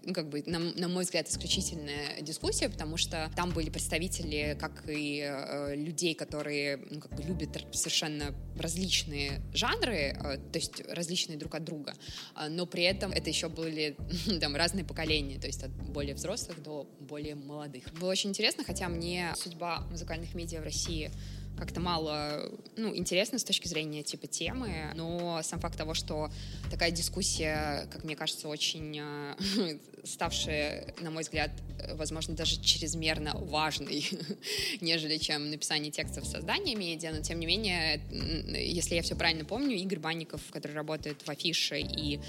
ну, 0.03 0.13
как 0.13 0.29
бы, 0.29 0.43
на, 0.45 0.59
на 0.59 0.87
мой 0.87 1.03
взгляд, 1.03 1.29
исключительная 1.29 2.21
дискуссия, 2.21 2.69
потому 2.69 2.97
что 2.97 3.31
там 3.35 3.51
были 3.51 3.69
представители 3.69 4.57
как 4.59 4.83
и 4.87 5.21
э, 5.21 5.75
людей, 5.75 6.13
которые 6.13 6.77
ну, 6.89 6.99
как 6.99 7.13
бы 7.15 7.23
любят 7.23 7.49
совершенно 7.71 8.33
различные 8.57 9.41
жанры, 9.53 9.95
э, 9.95 10.37
то 10.37 10.59
есть 10.59 10.81
различные 10.87 11.37
друг 11.37 11.48
друг 11.49 11.55
от 11.55 11.63
друга, 11.63 11.93
а, 12.35 12.49
но 12.49 12.65
при 12.65 12.83
этом 12.83 13.11
это 13.11 13.29
еще 13.29 13.49
были 13.49 13.95
там 14.41 14.55
разные 14.55 14.85
поколения, 14.85 15.39
то 15.39 15.47
есть 15.47 15.63
от 15.63 15.71
более 15.71 16.15
взрослых 16.15 16.61
до 16.61 16.87
более 16.99 17.35
молодых. 17.35 17.91
Было 17.99 18.11
очень 18.11 18.29
интересно, 18.29 18.63
хотя 18.63 18.87
мне 18.89 19.33
судьба 19.35 19.81
музыкальных 19.89 20.35
медиа 20.35 20.61
в 20.61 20.63
России 20.63 21.11
как-то 21.59 21.81
мало, 21.81 22.49
ну, 22.77 22.95
интересно 22.95 23.37
с 23.37 23.43
точки 23.43 23.67
зрения 23.67 24.01
типа 24.01 24.27
темы, 24.27 24.93
но 24.95 25.41
сам 25.43 25.59
факт 25.59 25.77
того, 25.77 25.93
что 25.93 26.31
такая 26.71 26.91
дискуссия, 26.91 27.85
как 27.91 28.05
мне 28.05 28.15
кажется, 28.15 28.47
очень 28.47 28.97
э, 28.97 29.77
ставшая, 30.05 30.93
на 31.01 31.11
мой 31.11 31.23
взгляд, 31.23 31.51
возможно, 31.95 32.33
даже 32.33 32.61
чрезмерно 32.61 33.33
важной, 33.35 34.07
нежели 34.81 35.17
чем 35.17 35.51
написание 35.51 35.91
текстов, 35.91 36.25
создание 36.25 36.75
медиа, 36.75 37.11
но 37.11 37.21
тем 37.21 37.39
не 37.39 37.45
менее, 37.45 38.01
если 38.49 38.95
я 38.95 39.01
все 39.01 39.15
правильно 39.15 39.43
помню, 39.43 39.75
Игорь 39.75 39.99
Банников, 39.99 40.41
который 40.51 40.73
работает 40.73 41.21
в 41.21 41.29
Афише 41.39 41.79
и 41.79 42.19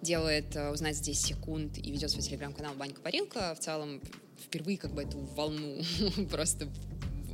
делает 0.00 0.56
э, 0.56 0.70
«Узнать 0.70 0.96
здесь 0.96 1.20
секунд» 1.20 1.78
и 1.78 1.90
ведет 1.90 2.10
свой 2.10 2.22
телеграм-канал 2.22 2.74
«Банька 2.74 3.00
Парилка», 3.00 3.54
в 3.54 3.60
целом 3.60 4.00
впервые 4.42 4.78
как 4.78 4.92
бы 4.92 5.02
эту 5.02 5.18
волну 5.18 5.82
просто 6.30 6.68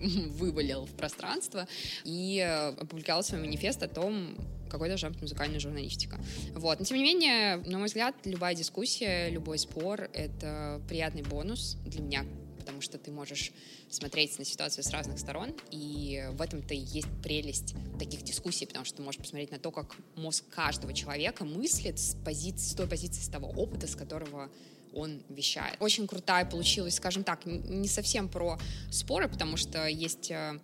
вывалил 0.00 0.86
в 0.86 0.92
пространство 0.92 1.68
и 2.04 2.38
э, 2.38 2.68
опубликовал 2.70 3.22
свой 3.22 3.40
манифест 3.40 3.82
о 3.82 3.88
том, 3.88 4.36
какой 4.68 4.88
должна 4.88 5.10
быть 5.10 5.20
музыкальная 5.20 5.60
журналистика. 5.60 6.18
Вот. 6.54 6.78
Но, 6.78 6.84
тем 6.84 6.96
не 6.96 7.02
менее, 7.02 7.56
на 7.58 7.78
мой 7.78 7.86
взгляд, 7.86 8.14
любая 8.24 8.54
дискуссия, 8.54 9.28
любой 9.30 9.58
спор— 9.58 10.08
это 10.12 10.80
приятный 10.88 11.22
бонус 11.22 11.76
для 11.86 12.02
меня, 12.02 12.24
потому 12.70 12.82
что 12.82 12.98
ты 12.98 13.10
можешь 13.10 13.50
смотреть 13.88 14.38
на 14.38 14.44
ситуацию 14.44 14.84
с 14.84 14.90
разных 14.90 15.18
сторон, 15.18 15.52
и 15.72 16.24
в 16.34 16.40
этом-то 16.40 16.72
и 16.72 16.78
есть 16.78 17.08
прелесть 17.20 17.74
таких 17.98 18.22
дискуссий, 18.22 18.64
потому 18.64 18.84
что 18.84 18.98
ты 18.98 19.02
можешь 19.02 19.20
посмотреть 19.20 19.50
на 19.50 19.58
то, 19.58 19.72
как 19.72 19.96
мозг 20.14 20.44
каждого 20.50 20.92
человека 20.92 21.44
мыслит 21.44 21.98
с, 21.98 22.14
позиции, 22.24 22.70
с 22.70 22.74
той 22.74 22.86
позиции, 22.86 23.22
с 23.22 23.28
того 23.28 23.48
опыта, 23.48 23.88
с 23.88 23.96
которого 23.96 24.48
он 24.94 25.20
вещает. 25.30 25.78
Очень 25.80 26.06
крутая 26.06 26.44
получилась, 26.44 26.94
скажем 26.94 27.24
так, 27.24 27.44
не 27.44 27.88
совсем 27.88 28.28
про 28.28 28.56
споры, 28.92 29.28
потому 29.28 29.56
что 29.56 29.88
есть 29.88 30.30
э, 30.30 30.60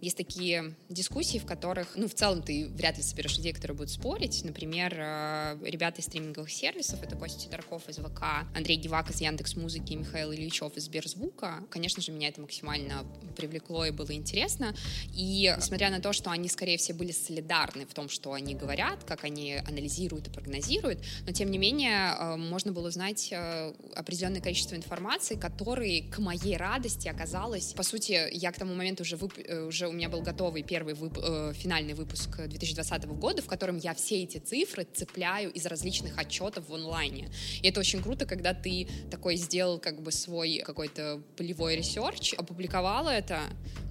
есть 0.00 0.16
такие 0.16 0.74
дискуссии, 0.88 1.38
в 1.38 1.46
которых, 1.46 1.88
ну, 1.94 2.08
в 2.08 2.14
целом 2.14 2.42
ты 2.42 2.68
вряд 2.68 2.96
ли 2.96 3.02
соберешь 3.02 3.36
людей, 3.36 3.52
которые 3.52 3.76
будут 3.76 3.90
спорить. 3.90 4.42
Например, 4.44 4.94
э, 4.96 5.58
ребята 5.64 6.00
из 6.00 6.06
стриминговых 6.06 6.50
сервисов, 6.50 7.02
это 7.02 7.16
Костя 7.16 7.40
Сидорков 7.40 7.88
из 7.88 7.96
ВК, 7.96 8.22
Андрей 8.54 8.76
Гевак 8.76 9.10
из 9.10 9.20
Яндекс 9.20 9.56
Музыки 9.56 9.94
Михаил 9.94 10.32
Ильичев 10.32 10.76
из 10.76 10.84
Сберзвука. 10.84 11.64
Конечно 11.70 12.02
же, 12.02 12.12
меня 12.12 12.28
это 12.28 12.40
максимально 12.40 13.04
привлекло 13.36 13.84
и 13.84 13.90
было 13.90 14.12
интересно. 14.12 14.74
И 15.14 15.52
несмотря 15.56 15.90
на 15.90 16.00
то, 16.00 16.12
что 16.12 16.30
они, 16.30 16.48
скорее 16.48 16.78
всего, 16.78 16.98
были 16.98 17.12
солидарны 17.12 17.86
в 17.86 17.94
том, 17.94 18.08
что 18.08 18.32
они 18.32 18.54
говорят, 18.54 19.04
как 19.04 19.24
они 19.24 19.56
анализируют 19.56 20.28
и 20.28 20.30
прогнозируют, 20.30 21.00
но, 21.26 21.32
тем 21.32 21.50
не 21.50 21.58
менее, 21.58 22.14
э, 22.18 22.36
можно 22.36 22.72
было 22.72 22.88
узнать 22.88 23.28
э, 23.32 23.74
определенное 23.94 24.40
количество 24.40 24.74
информации, 24.74 25.34
которые, 25.34 26.02
к 26.04 26.18
моей 26.18 26.56
радости, 26.56 27.08
оказалось... 27.08 27.74
По 27.74 27.82
сути, 27.82 28.28
я 28.32 28.50
к 28.52 28.56
тому 28.56 28.74
моменту 28.74 29.02
уже, 29.02 29.16
вып... 29.16 29.34
уже 29.68 29.89
у 29.90 29.92
меня 29.92 30.08
был 30.08 30.22
готовый 30.22 30.62
первый 30.62 30.94
вып 30.94 31.18
э, 31.22 31.52
финальный 31.54 31.94
выпуск 31.94 32.46
2020 32.46 33.04
года, 33.06 33.42
в 33.42 33.46
котором 33.46 33.76
я 33.76 33.94
все 33.94 34.22
эти 34.22 34.38
цифры 34.38 34.86
цепляю 34.92 35.52
из 35.52 35.66
различных 35.66 36.16
отчетов 36.16 36.68
в 36.68 36.74
онлайне. 36.74 37.28
И 37.60 37.68
это 37.68 37.80
очень 37.80 38.02
круто, 38.02 38.24
когда 38.24 38.54
ты 38.54 38.88
такой 39.10 39.36
сделал 39.36 39.78
как 39.78 40.00
бы 40.00 40.12
свой 40.12 40.62
какой-то 40.64 41.20
полевой 41.36 41.76
research, 41.76 42.34
опубликовал 42.34 43.08
это, 43.08 43.40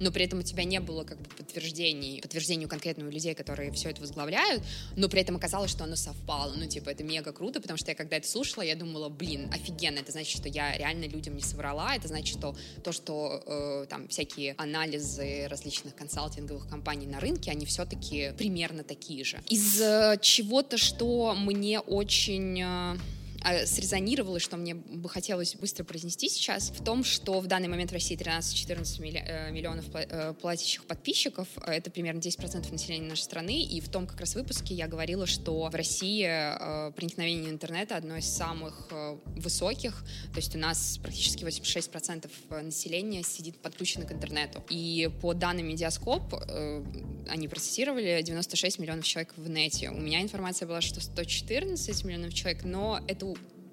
но 0.00 0.10
при 0.10 0.24
этом 0.24 0.38
у 0.38 0.42
тебя 0.42 0.64
не 0.64 0.80
было 0.80 1.04
как 1.04 1.18
бы 1.18 1.28
подтверждений, 1.36 2.22
у 2.64 2.68
конкретных 2.68 3.12
людей, 3.12 3.34
которые 3.34 3.70
все 3.72 3.90
это 3.90 4.00
возглавляют, 4.00 4.62
но 4.96 5.08
при 5.08 5.20
этом 5.20 5.36
оказалось, 5.36 5.70
что 5.70 5.84
оно 5.84 5.96
совпало. 5.96 6.54
Ну, 6.54 6.66
типа, 6.66 6.90
это 6.90 7.04
мега 7.04 7.32
круто, 7.32 7.60
потому 7.60 7.76
что 7.76 7.90
я 7.90 7.94
когда 7.94 8.16
это 8.16 8.26
слушала, 8.26 8.62
я 8.62 8.74
думала, 8.74 9.08
блин, 9.08 9.50
офигенно, 9.52 9.98
это 9.98 10.12
значит, 10.12 10.36
что 10.36 10.48
я 10.48 10.76
реально 10.76 11.04
людям 11.04 11.36
не 11.36 11.42
соврала, 11.42 11.94
это 11.94 12.08
значит, 12.08 12.38
что 12.38 12.56
то, 12.82 12.92
что 12.92 13.42
э, 13.44 13.86
там 13.88 14.08
всякие 14.08 14.54
анализы 14.56 15.46
различных 15.48 15.89
различных 15.90 15.94
консалтинговых 15.96 16.68
компаний 16.68 17.06
на 17.06 17.20
рынке, 17.20 17.50
они 17.50 17.66
все-таки 17.66 18.32
примерно 18.36 18.82
такие 18.82 19.24
же. 19.24 19.38
Из 19.48 19.80
э, 19.80 20.18
чего-то, 20.20 20.76
что 20.76 21.34
мне 21.34 21.80
очень 21.80 22.60
э, 22.62 22.96
срезонировало, 23.64 24.38
что 24.38 24.56
мне 24.56 24.74
бы 24.74 25.08
хотелось 25.08 25.54
быстро 25.54 25.84
произнести 25.84 26.28
сейчас, 26.28 26.70
в 26.70 26.84
том, 26.84 27.04
что 27.04 27.40
в 27.40 27.46
данный 27.46 27.68
момент 27.68 27.90
в 27.90 27.94
России 27.94 28.16
13-14 28.16 29.00
э, 29.00 29.50
миллионов 29.50 29.86
э, 29.94 30.34
платящих 30.34 30.84
подписчиков, 30.84 31.48
это 31.66 31.90
примерно 31.90 32.18
10% 32.18 32.70
населения 32.70 33.08
нашей 33.08 33.22
страны, 33.22 33.62
и 33.62 33.80
в 33.80 33.88
том 33.88 34.06
как 34.06 34.20
раз 34.20 34.34
выпуске 34.34 34.74
я 34.74 34.88
говорила, 34.88 35.26
что 35.26 35.68
в 35.70 35.74
России 35.74 36.26
э, 36.26 36.92
проникновение 36.92 37.50
интернета 37.50 37.96
одно 37.96 38.16
из 38.16 38.26
самых 38.26 38.88
высоких, 39.36 40.04
то 40.32 40.36
есть 40.36 40.54
у 40.54 40.58
нас 40.58 40.98
практически 41.02 41.44
86% 41.44 42.30
населения 42.62 43.22
сидит 43.22 43.58
подключено 43.58 44.04
к 44.04 44.12
интернету. 44.12 44.62
И 44.68 45.10
по 45.20 45.32
данным 45.34 45.68
Медиаскоп, 45.68 46.34
они 47.28 47.48
процессировали 47.48 48.20
96 48.22 48.78
миллионов 48.78 49.04
человек 49.04 49.32
в 49.36 49.48
нете. 49.48 49.90
У 49.90 49.98
меня 49.98 50.20
информация 50.22 50.66
была, 50.66 50.80
что 50.80 51.00
114 51.00 52.04
миллионов 52.04 52.34
человек, 52.34 52.64
но 52.64 53.00
это 53.06 53.29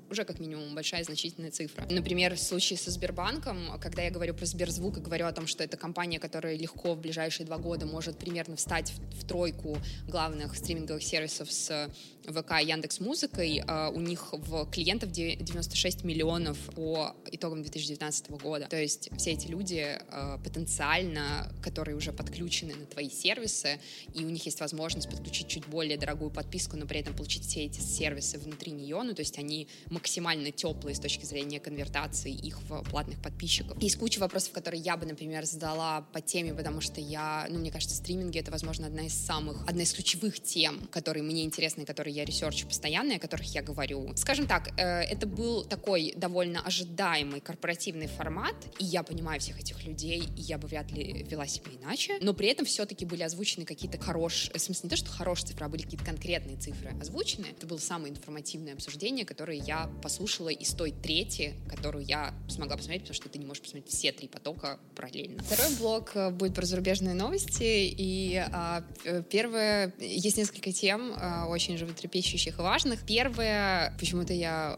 уже 0.09 0.23
как 0.25 0.39
минимум 0.39 0.75
большая 0.75 1.03
значительная 1.03 1.51
цифра. 1.51 1.85
Например, 1.89 2.35
в 2.35 2.39
случае 2.39 2.77
со 2.77 2.91
Сбербанком, 2.91 3.79
когда 3.79 4.03
я 4.03 4.11
говорю 4.11 4.33
про 4.33 4.45
Сберзвук 4.45 4.97
и 4.97 5.01
говорю 5.01 5.25
о 5.25 5.31
том, 5.31 5.47
что 5.47 5.63
это 5.63 5.77
компания, 5.77 6.19
которая 6.19 6.57
легко 6.57 6.93
в 6.93 6.99
ближайшие 6.99 7.45
два 7.45 7.57
года 7.57 7.85
может 7.85 8.17
примерно 8.17 8.55
встать 8.55 8.91
в, 8.91 9.21
в 9.21 9.27
тройку 9.27 9.77
главных 10.07 10.55
стриминговых 10.55 11.03
сервисов 11.03 11.51
с 11.51 11.89
ВК 12.27 12.61
и 12.61 12.67
Яндекс 12.67 12.99
Музыкой, 12.99 13.63
а, 13.67 13.89
у 13.89 13.99
них 13.99 14.33
в 14.33 14.69
клиентов 14.69 15.11
96 15.11 16.03
миллионов 16.03 16.57
по 16.75 17.15
итогам 17.31 17.61
2019 17.61 18.31
года. 18.31 18.67
То 18.67 18.81
есть 18.81 19.09
все 19.17 19.31
эти 19.31 19.47
люди 19.47 19.97
а, 20.09 20.37
потенциально, 20.39 21.51
которые 21.61 21.95
уже 21.95 22.11
подключены 22.11 22.75
на 22.75 22.85
твои 22.85 23.09
сервисы, 23.09 23.79
и 24.13 24.25
у 24.25 24.29
них 24.29 24.45
есть 24.45 24.59
возможность 24.59 25.09
подключить 25.09 25.47
чуть 25.47 25.65
более 25.67 25.97
дорогую 25.97 26.29
подписку, 26.29 26.75
но 26.75 26.85
при 26.85 26.99
этом 26.99 27.13
получить 27.13 27.45
все 27.45 27.65
эти 27.65 27.79
сервисы 27.79 28.37
внутри 28.37 28.71
нее, 28.71 29.01
ну 29.03 29.13
то 29.13 29.21
есть 29.21 29.37
они 29.37 29.67
максимально 29.89 30.51
теплые 30.51 30.95
с 30.95 30.99
точки 30.99 31.25
зрения 31.25 31.59
конвертации 31.59 32.31
их 32.31 32.59
в 32.61 32.83
платных 32.89 33.21
подписчиков. 33.21 33.81
Есть 33.81 33.97
куча 33.97 34.19
вопросов, 34.19 34.51
которые 34.51 34.81
я 34.81 34.97
бы, 34.97 35.05
например, 35.05 35.45
задала 35.45 36.01
по 36.13 36.21
теме, 36.21 36.53
потому 36.53 36.81
что 36.81 36.99
я, 36.99 37.47
ну 37.49 37.59
мне 37.59 37.71
кажется, 37.71 37.95
стриминги 37.95 38.39
это, 38.39 38.51
возможно, 38.51 38.87
одна 38.87 39.05
из 39.05 39.13
самых, 39.13 39.63
одна 39.67 39.83
из 39.83 39.93
ключевых 39.93 40.41
тем, 40.41 40.87
которые 40.91 41.23
мне 41.23 41.43
интересны, 41.43 41.85
которые 41.85 42.16
я 42.17 42.25
research 42.25 42.62
у 42.62 42.67
постоянно, 42.67 43.15
о 43.15 43.19
которых 43.19 43.53
я 43.53 43.61
говорю. 43.61 44.11
Скажем 44.15 44.47
так, 44.47 44.69
э, 44.77 45.01
это 45.01 45.27
был 45.27 45.63
такой 45.63 46.13
довольно 46.15 46.61
ожидаемый 46.61 47.41
корпоративный 47.41 48.07
формат, 48.07 48.55
и 48.79 48.85
я 48.85 49.03
понимаю 49.03 49.39
всех 49.39 49.59
этих 49.59 49.85
людей, 49.85 50.23
и 50.35 50.41
я 50.41 50.57
бы 50.57 50.67
вряд 50.67 50.91
ли 50.91 51.23
вела 51.29 51.47
себя 51.47 51.71
иначе, 51.79 52.17
но 52.21 52.33
при 52.33 52.47
этом 52.47 52.65
все-таки 52.65 53.05
были 53.05 53.23
озвучены 53.23 53.65
какие-то 53.65 53.99
хорошие, 53.99 54.51
в 54.53 54.59
смысле 54.59 54.81
не 54.83 54.89
то, 54.89 54.97
что 54.97 55.09
хорошие 55.11 55.49
цифры, 55.49 55.65
а 55.65 55.69
были 55.69 55.83
какие-то 55.83 56.05
конкретные 56.05 56.57
цифры 56.57 56.91
озвучены. 56.99 57.45
Это 57.45 57.67
было 57.67 57.77
самое 57.77 58.11
информативное 58.11 58.73
обсуждение, 58.73 59.25
которое 59.25 59.57
я 59.57 59.89
послушала 60.01 60.49
из 60.49 60.73
той 60.73 60.91
трети, 60.91 61.53
которую 61.69 62.03
я 62.03 62.33
смогла 62.49 62.77
посмотреть, 62.77 63.03
потому 63.03 63.15
что 63.15 63.29
ты 63.29 63.37
не 63.37 63.45
можешь 63.45 63.61
посмотреть 63.61 63.93
все 63.93 64.11
три 64.11 64.27
потока 64.27 64.79
параллельно. 64.95 65.43
Второй 65.43 65.75
блок 65.75 66.11
э, 66.15 66.31
будет 66.31 66.55
про 66.55 66.65
зарубежные 66.65 67.13
новости, 67.13 67.63
и 67.63 68.35
а, 68.51 68.83
первое, 69.29 69.93
есть 69.99 70.37
несколько 70.37 70.71
тем, 70.71 71.13
а, 71.15 71.47
очень 71.47 71.77
животрепещущих 71.77 72.06
животрепещущих 72.07 72.59
и 72.59 72.61
важных. 72.61 73.01
Первое, 73.05 73.93
почему-то 73.99 74.33
я 74.33 74.77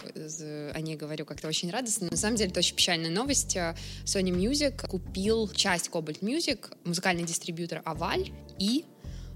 о 0.73 0.81
ней 0.81 0.95
говорю 0.95 1.25
как-то 1.25 1.47
очень 1.47 1.69
радостно, 1.69 2.07
на 2.09 2.17
самом 2.17 2.35
деле 2.35 2.49
это 2.49 2.59
очень 2.59 2.75
печальная 2.75 3.09
новость. 3.09 3.55
Sony 3.55 4.31
Music 4.31 4.87
купил 4.87 5.49
часть 5.49 5.89
Kobalt 5.89 6.19
Music, 6.21 6.75
музыкальный 6.83 7.23
дистрибьютор 7.23 7.79
AWAL 7.85 8.31
и 8.57 8.85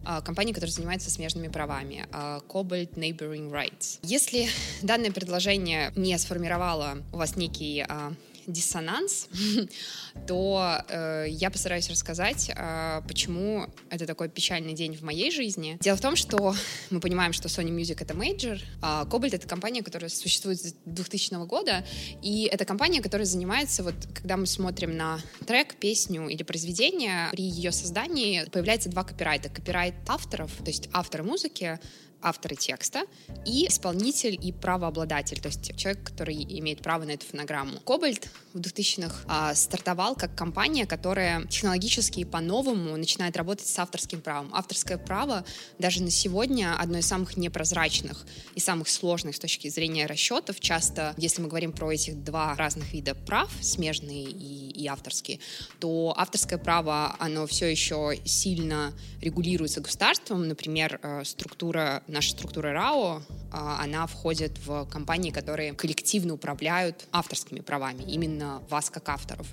а, 0.05 0.21
компания, 0.21 0.53
которая 0.53 0.71
занимается 0.71 1.09
смежными 1.09 1.47
правами, 1.47 2.05
Kobalt 2.49 2.95
Neighbouring 2.95 3.51
Rights. 3.51 3.99
Если 4.03 4.47
данное 4.81 5.11
предложение 5.11 5.91
не 5.95 6.17
сформировало 6.17 6.97
у 7.13 7.17
вас 7.17 7.35
некий 7.35 7.85
диссонанс, 8.47 9.27
то 10.27 10.83
э, 10.89 11.25
я 11.29 11.49
постараюсь 11.49 11.89
рассказать, 11.89 12.51
э, 12.55 13.01
почему 13.07 13.67
это 13.89 14.05
такой 14.05 14.29
печальный 14.29 14.73
день 14.73 14.95
в 14.95 15.01
моей 15.01 15.31
жизни. 15.31 15.77
Дело 15.81 15.97
в 15.97 16.01
том, 16.01 16.15
что 16.15 16.55
мы 16.89 16.99
понимаем, 16.99 17.33
что 17.33 17.47
Sony 17.47 17.69
Music— 17.69 17.97
это 18.01 18.13
мейджор, 18.13 18.59
а 18.81 19.05
Kobalt — 19.05 19.31
это 19.35 19.47
компания, 19.47 19.81
которая 19.81 20.09
существует 20.09 20.59
с 20.59 20.75
2000 20.85 21.45
года, 21.45 21.85
и 22.21 22.49
это 22.51 22.65
компания, 22.65 23.01
которая 23.01 23.25
занимается, 23.25 23.83
вот 23.83 23.95
когда 24.13 24.37
мы 24.37 24.45
смотрим 24.45 24.95
на 24.95 25.19
трек, 25.45 25.75
песню 25.75 26.27
или 26.27 26.43
произведение, 26.43 27.29
при 27.31 27.43
ее 27.43 27.71
создании 27.71 28.45
появляется 28.51 28.89
два 28.89 29.03
копирайта. 29.03 29.49
Копирайт 29.49 29.95
авторов, 30.07 30.51
то 30.57 30.67
есть 30.67 30.89
авторы 30.93 31.23
музыки, 31.23 31.79
авторы 32.23 32.55
текста 32.55 33.03
и 33.45 33.67
исполнитель 33.67 34.37
и 34.41 34.51
правообладатель, 34.51 35.39
то 35.39 35.47
есть 35.47 35.75
человек, 35.75 36.03
который 36.03 36.35
имеет 36.35 36.81
право 36.81 37.03
на 37.03 37.11
эту 37.11 37.25
фонограмму. 37.25 37.79
Кобальт 37.81 38.29
в 38.53 38.59
2000-х 38.59 39.15
а, 39.27 39.55
стартовал 39.55 40.15
как 40.15 40.35
компания, 40.35 40.85
которая 40.85 41.45
технологически 41.45 42.21
и 42.21 42.25
по-новому 42.25 42.95
начинает 42.97 43.35
работать 43.37 43.67
с 43.67 43.77
авторским 43.79 44.21
правом. 44.21 44.49
Авторское 44.53 44.97
право 44.97 45.45
даже 45.79 46.01
на 46.01 46.11
сегодня 46.11 46.75
одно 46.77 46.99
из 46.99 47.05
самых 47.05 47.37
непрозрачных 47.37 48.25
и 48.55 48.59
самых 48.59 48.89
сложных 48.89 49.35
с 49.35 49.39
точки 49.39 49.67
зрения 49.67 50.05
расчетов. 50.05 50.59
Часто, 50.59 51.13
если 51.17 51.41
мы 51.41 51.47
говорим 51.47 51.73
про 51.73 51.91
этих 51.91 52.23
два 52.23 52.55
разных 52.55 52.93
вида 52.93 53.15
прав, 53.15 53.51
смежные 53.61 54.25
и, 54.25 54.62
и 54.73 54.87
авторские, 54.87 55.39
то 55.79 56.13
авторское 56.17 56.59
право, 56.59 57.15
оно 57.19 57.45
все 57.47 57.67
еще 57.67 58.19
сильно 58.25 58.93
регулируется 59.21 59.81
государством. 59.81 60.47
Например, 60.47 60.99
э, 61.01 61.23
структура 61.23 62.03
наша 62.07 62.31
структура 62.31 62.73
РАО, 62.73 63.21
а, 63.51 63.83
она 63.83 64.07
входит 64.07 64.57
в 64.65 64.85
компании, 64.85 65.31
которые 65.31 65.73
коллективно 65.73 66.33
управляют 66.33 67.05
авторскими 67.11 67.59
правами, 67.59 68.03
именно 68.03 68.61
вас 68.69 68.89
как 68.89 69.07
авторов. 69.09 69.47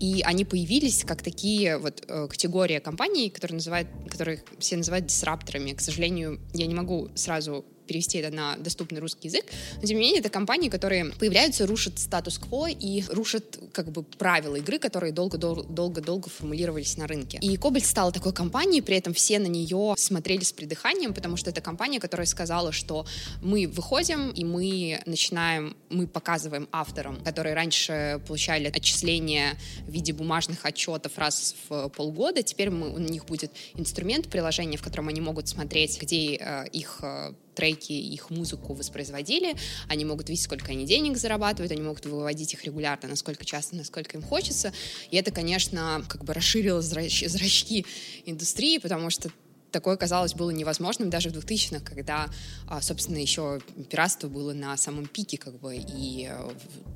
И 0.00 0.22
они 0.24 0.44
появились 0.44 1.04
как 1.04 1.22
такие 1.22 1.78
вот 1.78 2.04
э, 2.06 2.28
категории 2.28 2.78
компаний, 2.78 3.30
которые 3.30 3.56
называют, 3.56 3.88
которые 4.08 4.42
все 4.58 4.76
называют 4.76 5.06
дисрапторами. 5.06 5.72
К 5.72 5.80
сожалению, 5.80 6.40
я 6.54 6.66
не 6.66 6.74
могу 6.74 7.10
сразу 7.14 7.64
перевести 7.90 8.18
это 8.18 8.32
на 8.32 8.56
доступный 8.56 9.00
русский 9.00 9.26
язык. 9.26 9.46
Но, 9.80 9.86
тем 9.86 9.98
не 9.98 10.04
менее, 10.04 10.20
это 10.20 10.28
компании, 10.28 10.68
которые 10.68 11.06
появляются, 11.06 11.66
рушат 11.66 11.98
статус-кво 11.98 12.68
и 12.70 13.02
рушат 13.10 13.58
как 13.72 13.90
бы 13.90 14.04
правила 14.04 14.54
игры, 14.54 14.78
которые 14.78 15.12
долго-долго 15.12 16.30
формулировались 16.30 16.96
на 16.96 17.08
рынке. 17.08 17.38
И 17.42 17.56
Кобальт 17.56 17.84
стала 17.84 18.12
такой 18.12 18.32
компанией, 18.32 18.80
при 18.80 18.96
этом 18.96 19.12
все 19.12 19.40
на 19.40 19.48
нее 19.48 19.94
смотрели 19.98 20.44
с 20.44 20.52
придыханием, 20.52 21.12
потому 21.14 21.36
что 21.36 21.50
это 21.50 21.60
компания, 21.60 21.98
которая 21.98 22.26
сказала, 22.26 22.70
что 22.70 23.06
мы 23.42 23.66
выходим 23.66 24.30
и 24.30 24.44
мы 24.44 25.00
начинаем, 25.06 25.76
мы 25.88 26.06
показываем 26.06 26.68
авторам, 26.70 27.16
которые 27.24 27.56
раньше 27.56 28.20
получали 28.28 28.68
отчисления 28.68 29.58
в 29.88 29.90
виде 29.90 30.12
бумажных 30.12 30.64
отчетов 30.64 31.18
раз 31.18 31.56
в 31.68 31.88
полгода, 31.88 32.44
теперь 32.44 32.70
мы, 32.70 32.94
у 32.94 32.98
них 32.98 33.24
будет 33.24 33.50
инструмент, 33.74 34.28
приложение, 34.28 34.78
в 34.78 34.82
котором 34.82 35.08
они 35.08 35.20
могут 35.20 35.48
смотреть, 35.48 36.00
где 36.00 36.36
э, 36.36 36.66
их 36.72 37.00
э, 37.02 37.32
треки, 37.54 37.92
их 37.92 38.30
музыку 38.30 38.74
воспроизводили, 38.74 39.56
они 39.88 40.04
могут 40.04 40.28
видеть, 40.28 40.44
сколько 40.44 40.72
они 40.72 40.86
денег 40.86 41.16
зарабатывают, 41.16 41.72
они 41.72 41.82
могут 41.82 42.06
выводить 42.06 42.54
их 42.54 42.64
регулярно, 42.64 43.08
насколько 43.08 43.44
часто, 43.44 43.76
насколько 43.76 44.16
им 44.16 44.22
хочется. 44.22 44.72
И 45.10 45.16
это, 45.16 45.30
конечно, 45.30 46.04
как 46.08 46.24
бы 46.24 46.32
расширило 46.34 46.82
зрач 46.82 47.24
зрачки 47.26 47.86
индустрии, 48.24 48.78
потому 48.78 49.10
что 49.10 49.30
такое, 49.70 49.96
казалось, 49.96 50.34
было 50.34 50.50
невозможным 50.50 51.10
даже 51.10 51.30
в 51.30 51.32
2000-х, 51.32 51.80
когда, 51.84 52.28
а, 52.68 52.80
собственно, 52.80 53.18
еще 53.18 53.60
пиратство 53.88 54.28
было 54.28 54.52
на 54.52 54.76
самом 54.76 55.06
пике, 55.06 55.38
как 55.38 55.58
бы, 55.58 55.76
и 55.76 56.28
э, 56.30 56.50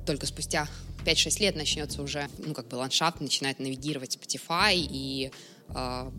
только 0.05 0.25
спустя 0.25 0.67
5-6 1.05 1.39
лет 1.39 1.55
начнется 1.55 2.01
уже, 2.01 2.27
ну, 2.37 2.53
как 2.53 2.67
бы, 2.67 2.75
ландшафт 2.75 3.21
начинает 3.21 3.59
навигировать 3.59 4.17
Spotify, 4.17 4.75
и 4.75 5.31
а, 5.31 5.31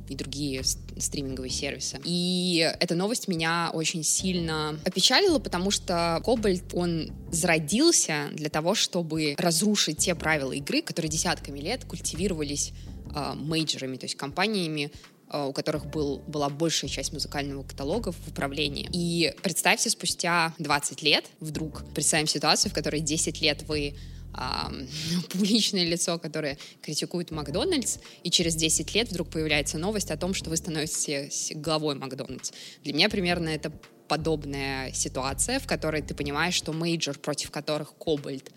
и 0.08 0.14
другие 0.14 0.62
стриминговые 0.64 1.50
сервисы. 1.50 1.98
И 2.04 2.70
эта 2.78 2.94
новость 2.94 3.26
меня 3.26 3.70
очень 3.72 4.02
сильно 4.02 4.78
опечалила, 4.84 5.38
потому 5.38 5.70
что 5.70 6.20
Кобальт, 6.24 6.74
он 6.74 7.10
зародился 7.30 8.28
для 8.32 8.50
того, 8.50 8.74
чтобы 8.74 9.34
разрушить 9.38 9.98
те 9.98 10.14
правила 10.14 10.52
игры, 10.52 10.82
которые 10.82 11.10
десятками 11.10 11.58
лет 11.60 11.84
культивировались 11.84 12.72
э, 13.14 13.32
мейджорами, 13.34 13.96
то 13.96 14.04
есть 14.04 14.16
компаниями, 14.16 14.90
а, 15.28 15.46
у 15.46 15.52
которых 15.52 15.86
был, 15.86 16.22
была 16.26 16.48
большая 16.48 16.88
часть 16.88 17.12
музыкального 17.12 17.64
каталога 17.64 18.12
в 18.12 18.28
управлении. 18.28 18.88
И 18.92 19.34
представьте, 19.42 19.90
спустя 19.90 20.54
20 20.58 21.02
лет 21.02 21.24
вдруг 21.40 21.84
представим 21.94 22.28
ситуацию, 22.28 22.70
в 22.70 22.74
которой 22.74 23.00
10 23.00 23.40
лет 23.40 23.62
вы 23.62 23.96
публичное 25.30 25.84
лицо, 25.84 26.18
которое 26.18 26.58
критикует 26.82 27.30
Макдональдс, 27.30 27.98
и 28.22 28.30
через 28.30 28.54
10 28.54 28.94
лет 28.94 29.10
вдруг 29.10 29.28
появляется 29.28 29.78
новость 29.78 30.10
о 30.10 30.16
том, 30.16 30.34
что 30.34 30.50
вы 30.50 30.56
становитесь 30.56 31.52
главой 31.54 31.94
Макдональдс. 31.94 32.52
Для 32.82 32.92
меня 32.92 33.08
примерно 33.08 33.48
это 33.48 33.72
подобная 34.08 34.92
ситуация, 34.92 35.58
в 35.58 35.66
которой 35.66 36.02
ты 36.02 36.14
понимаешь, 36.14 36.54
что 36.54 36.72
мейджор, 36.72 37.18
против 37.18 37.50
которых 37.50 37.94
Kobalt 37.94 38.50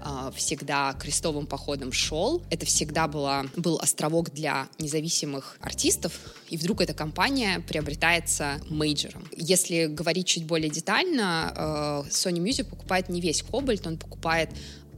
а, 0.00 0.30
всегда 0.32 0.94
крестовым 0.94 1.46
походом 1.46 1.92
шел. 1.92 2.42
Это 2.50 2.66
всегда 2.66 3.08
была, 3.08 3.46
был 3.56 3.78
островок 3.78 4.30
для 4.30 4.68
независимых 4.78 5.58
артистов, 5.60 6.12
и 6.48 6.56
вдруг 6.56 6.80
эта 6.80 6.94
компания 6.94 7.60
приобретается 7.60 8.60
мейджором. 8.68 9.28
Если 9.36 9.86
говорить 9.86 10.26
чуть 10.26 10.46
более 10.46 10.70
детально, 10.70 11.52
а, 11.54 12.04
Sony 12.10 12.38
Music 12.38 12.64
покупает 12.64 13.08
не 13.08 13.20
весь 13.20 13.42
Кобальт, 13.42 13.86
он 13.86 13.96
покупает 13.96 14.50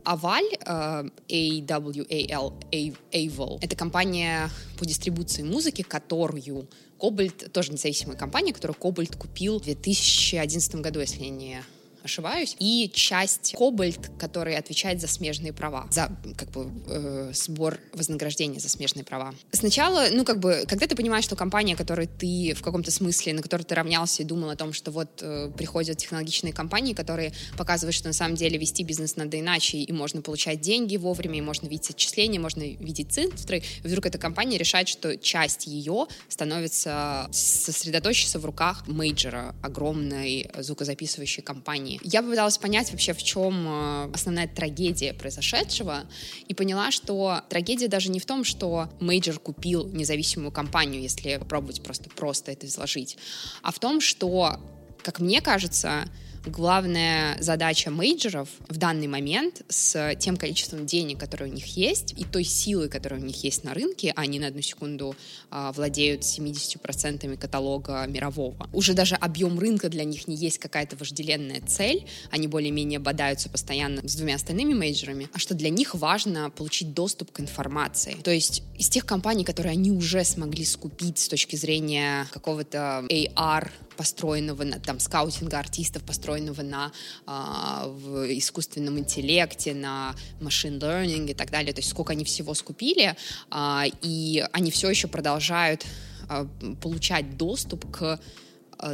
Uh, 0.04 1.10
A-W-A-L, 1.28 2.54
Aval, 2.70 3.58
это 3.62 3.76
компания 3.76 4.50
по 4.78 4.84
дистрибуции 4.84 5.42
музыки, 5.42 5.82
которую 5.82 6.68
Кобальт, 6.98 7.52
тоже 7.52 7.72
независимая 7.72 8.16
компания, 8.16 8.52
которую 8.52 8.76
Кобальт 8.78 9.16
купил 9.16 9.58
в 9.58 9.64
2011 9.64 10.76
году, 10.76 11.00
если 11.00 11.24
я 11.24 11.30
не 11.30 11.62
ошибаюсь, 12.04 12.56
и 12.58 12.90
часть 12.94 13.54
Кобальт, 13.56 14.10
который 14.18 14.56
отвечает 14.56 15.00
за 15.00 15.08
смежные 15.08 15.52
права, 15.52 15.86
за 15.90 16.10
как 16.36 16.50
бы 16.50 16.70
э, 16.86 17.32
сбор 17.32 17.78
вознаграждения 17.92 18.60
за 18.60 18.68
смежные 18.68 19.04
права. 19.04 19.34
Сначала, 19.52 20.08
ну 20.12 20.24
как 20.24 20.38
бы, 20.38 20.64
когда 20.68 20.86
ты 20.86 20.94
понимаешь, 20.94 21.24
что 21.24 21.36
компания, 21.36 21.76
которой 21.76 22.06
ты 22.06 22.54
в 22.54 22.62
каком-то 22.62 22.90
смысле, 22.90 23.32
на 23.34 23.42
которой 23.42 23.62
ты 23.62 23.74
равнялся 23.74 24.22
и 24.22 24.26
думал 24.26 24.50
о 24.50 24.56
том, 24.56 24.72
что 24.72 24.90
вот 24.90 25.20
э, 25.22 25.50
приходят 25.56 25.98
технологичные 25.98 26.52
компании, 26.52 26.92
которые 26.92 27.32
показывают, 27.56 27.94
что 27.94 28.08
на 28.08 28.14
самом 28.14 28.36
деле 28.36 28.58
вести 28.58 28.82
бизнес 28.84 29.16
надо 29.16 29.40
иначе, 29.40 29.78
и 29.78 29.92
можно 29.92 30.20
получать 30.22 30.60
деньги 30.60 30.96
вовремя, 30.96 31.38
и 31.38 31.42
можно 31.42 31.66
видеть 31.66 31.90
отчисления, 31.90 32.40
можно 32.40 32.62
видеть 32.62 33.12
цифры, 33.12 33.62
и 33.82 33.86
вдруг 33.86 34.06
эта 34.06 34.18
компания 34.18 34.58
решает, 34.58 34.88
что 34.88 35.16
часть 35.16 35.66
ее 35.66 36.06
становится 36.28 37.28
сосредоточиться 37.32 38.38
в 38.38 38.44
руках 38.44 38.86
мейджора, 38.86 39.54
огромной 39.62 40.50
звукозаписывающей 40.58 41.42
компании. 41.42 41.93
Я 42.02 42.22
попыталась 42.22 42.58
понять 42.58 42.90
вообще, 42.90 43.12
в 43.12 43.22
чем 43.22 43.66
э, 43.66 44.10
основная 44.12 44.48
трагедия 44.48 45.12
произошедшего, 45.12 46.04
и 46.48 46.54
поняла, 46.54 46.90
что 46.90 47.42
трагедия 47.48 47.88
даже 47.88 48.10
не 48.10 48.20
в 48.20 48.26
том, 48.26 48.44
что 48.44 48.88
мейджор 49.00 49.38
купил 49.38 49.86
независимую 49.86 50.52
компанию, 50.52 51.02
если 51.02 51.36
попробовать 51.36 51.82
просто 51.82 52.10
просто 52.10 52.52
это 52.52 52.66
изложить, 52.66 53.16
а 53.62 53.72
в 53.72 53.78
том, 53.78 54.00
что, 54.00 54.60
как 55.02 55.20
мне 55.20 55.40
кажется, 55.40 56.08
главная 56.46 57.40
задача 57.40 57.90
мейджеров 57.90 58.48
в 58.68 58.76
данный 58.76 59.06
момент 59.06 59.62
с 59.68 60.14
тем 60.16 60.36
количеством 60.36 60.86
денег, 60.86 61.18
которые 61.18 61.50
у 61.50 61.54
них 61.54 61.76
есть, 61.76 62.14
и 62.16 62.24
той 62.24 62.44
силой, 62.44 62.88
которая 62.88 63.20
у 63.20 63.24
них 63.24 63.42
есть 63.44 63.64
на 63.64 63.74
рынке, 63.74 64.12
а 64.14 64.22
они 64.22 64.38
на 64.38 64.48
одну 64.48 64.60
секунду 64.60 65.16
а, 65.50 65.72
владеют 65.72 66.22
70% 66.22 67.36
каталога 67.38 68.06
мирового. 68.06 68.68
Уже 68.72 68.94
даже 68.94 69.14
объем 69.14 69.58
рынка 69.58 69.88
для 69.88 70.04
них 70.04 70.28
не 70.28 70.36
есть 70.36 70.58
какая-то 70.58 70.96
вожделенная 70.96 71.60
цель, 71.66 72.06
они 72.30 72.46
более-менее 72.46 72.98
бодаются 72.98 73.48
постоянно 73.48 74.06
с 74.06 74.14
двумя 74.14 74.36
остальными 74.36 74.74
мейджерами, 74.74 75.28
а 75.32 75.38
что 75.38 75.54
для 75.54 75.70
них 75.70 75.94
важно 75.94 76.50
получить 76.50 76.94
доступ 76.94 77.32
к 77.32 77.40
информации. 77.40 78.16
То 78.22 78.30
есть 78.30 78.62
из 78.78 78.88
тех 78.88 79.06
компаний, 79.06 79.44
которые 79.44 79.72
они 79.72 79.90
уже 79.90 80.24
смогли 80.24 80.64
скупить 80.64 81.18
с 81.18 81.28
точки 81.28 81.56
зрения 81.56 82.26
какого-то 82.32 83.04
A&R 83.08 83.70
построенного 83.96 84.64
на 84.64 84.80
там 84.80 84.98
скаутинга 84.98 85.58
артистов, 85.58 86.02
построенного 86.02 86.33
на 86.62 86.92
э, 87.26 87.88
в 87.88 88.38
искусственном 88.38 88.98
интеллекте, 88.98 89.74
на 89.74 90.14
machine 90.40 90.78
learning 90.78 91.30
и 91.30 91.34
так 91.34 91.50
далее. 91.50 91.72
То 91.72 91.80
есть 91.80 91.90
сколько 91.90 92.12
они 92.12 92.24
всего 92.24 92.54
скупили, 92.54 93.16
э, 93.50 93.82
и 94.02 94.44
они 94.52 94.70
все 94.70 94.90
еще 94.90 95.08
продолжают 95.08 95.84
э, 96.28 96.46
получать 96.80 97.36
доступ 97.36 97.90
к 97.90 98.18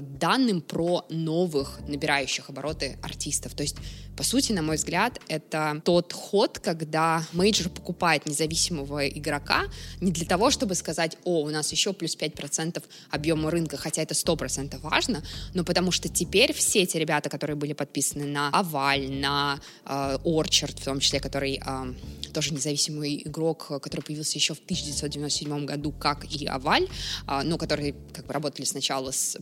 данным 0.02 0.60
про 0.60 1.06
новых 1.10 1.80
набирающих 1.86 2.50
обороты 2.50 2.98
артистов. 3.02 3.54
То 3.54 3.62
есть 3.62 3.76
по 4.20 4.24
сути, 4.24 4.52
на 4.52 4.60
мой 4.60 4.76
взгляд, 4.76 5.18
это 5.28 5.80
тот 5.82 6.12
ход, 6.12 6.58
когда 6.58 7.26
мейджор 7.32 7.70
покупает 7.70 8.26
независимого 8.26 9.08
игрока 9.08 9.62
не 10.02 10.12
для 10.12 10.26
того, 10.26 10.50
чтобы 10.50 10.74
сказать, 10.74 11.16
о, 11.24 11.40
у 11.40 11.48
нас 11.48 11.72
еще 11.72 11.94
плюс 11.94 12.18
5% 12.18 12.82
объема 13.08 13.50
рынка, 13.50 13.78
хотя 13.78 14.02
это 14.02 14.12
100% 14.12 14.78
важно, 14.80 15.22
но 15.54 15.64
потому 15.64 15.90
что 15.90 16.10
теперь 16.10 16.52
все 16.52 16.82
эти 16.82 16.98
ребята, 16.98 17.30
которые 17.30 17.56
были 17.56 17.72
подписаны 17.72 18.26
на 18.26 18.50
Аваль, 18.50 19.10
на 19.10 19.58
э, 19.86 20.18
Orchard, 20.22 20.78
в 20.78 20.84
том 20.84 21.00
числе, 21.00 21.18
который 21.18 21.58
э, 21.64 21.94
тоже 22.34 22.52
независимый 22.52 23.22
игрок, 23.24 23.68
который 23.80 24.02
появился 24.02 24.36
еще 24.36 24.52
в 24.52 24.58
1997 24.58 25.64
году, 25.64 25.92
как 25.92 26.26
и 26.26 26.44
Аваль, 26.44 26.86
э, 27.26 27.40
но 27.42 27.56
которые 27.56 27.94
как 28.12 28.26
бы 28.26 28.34
работали 28.34 28.66
сначала 28.66 29.12
с 29.12 29.38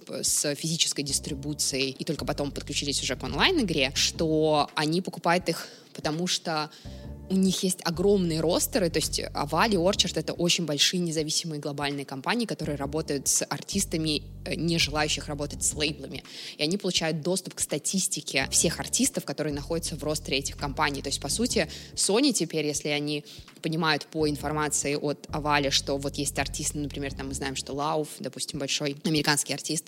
физической 0.55 1.03
дистрибуцией 1.03 1.91
и 1.91 2.05
только 2.05 2.25
потом 2.25 2.51
подключились 2.51 3.03
уже 3.03 3.17
к 3.17 3.23
онлайн-игре, 3.23 3.93
что 3.95 4.71
они 4.75 5.01
покупают 5.03 5.49
их, 5.49 5.69
потому 5.99 6.29
что 6.29 6.71
у 7.29 7.35
них 7.35 7.63
есть 7.63 7.81
огромные 7.85 8.41
ростеры, 8.41 8.89
то 8.89 8.99
есть 8.99 9.21
Авали, 9.35 9.77
Орчард— 9.77 10.17
это 10.17 10.33
очень 10.33 10.65
большие 10.65 11.01
независимые 11.01 11.61
глобальные 11.61 12.05
компании, 12.05 12.47
которые 12.47 12.77
работают 12.77 13.27
с 13.27 13.45
артистами, 13.45 14.23
э, 14.45 14.55
не 14.55 14.79
желающих 14.79 15.27
работать 15.27 15.65
с 15.65 15.75
лейблами. 15.75 16.23
И 16.57 16.63
они 16.63 16.77
получают 16.77 17.21
доступ 17.23 17.55
к 17.55 17.61
статистике 17.61 18.49
всех 18.51 18.81
артистов, 18.81 19.25
которые 19.25 19.53
находятся 19.53 19.97
в 19.97 20.05
ростере 20.05 20.39
этих 20.39 20.57
компаний. 20.57 21.03
То 21.03 21.09
есть, 21.09 21.21
по 21.21 21.29
сути, 21.29 21.69
Sony 21.95 22.33
теперь, 22.33 22.67
если 22.67 22.89
они 22.89 23.25
понимают 23.61 24.07
по 24.07 24.29
информации 24.29 24.95
от 24.95 25.27
Авали, 25.31 25.71
что 25.71 25.99
вот 25.99 26.15
есть 26.15 26.39
артист, 26.39 26.75
ну, 26.75 26.83
например, 26.83 27.13
там 27.13 27.29
мы 27.29 27.35
знаем, 27.35 27.57
что 27.57 27.75
Лауф, 27.75 28.09
допустим, 28.21 28.59
большой 28.59 28.97
американский 29.05 29.53
артист, 29.53 29.87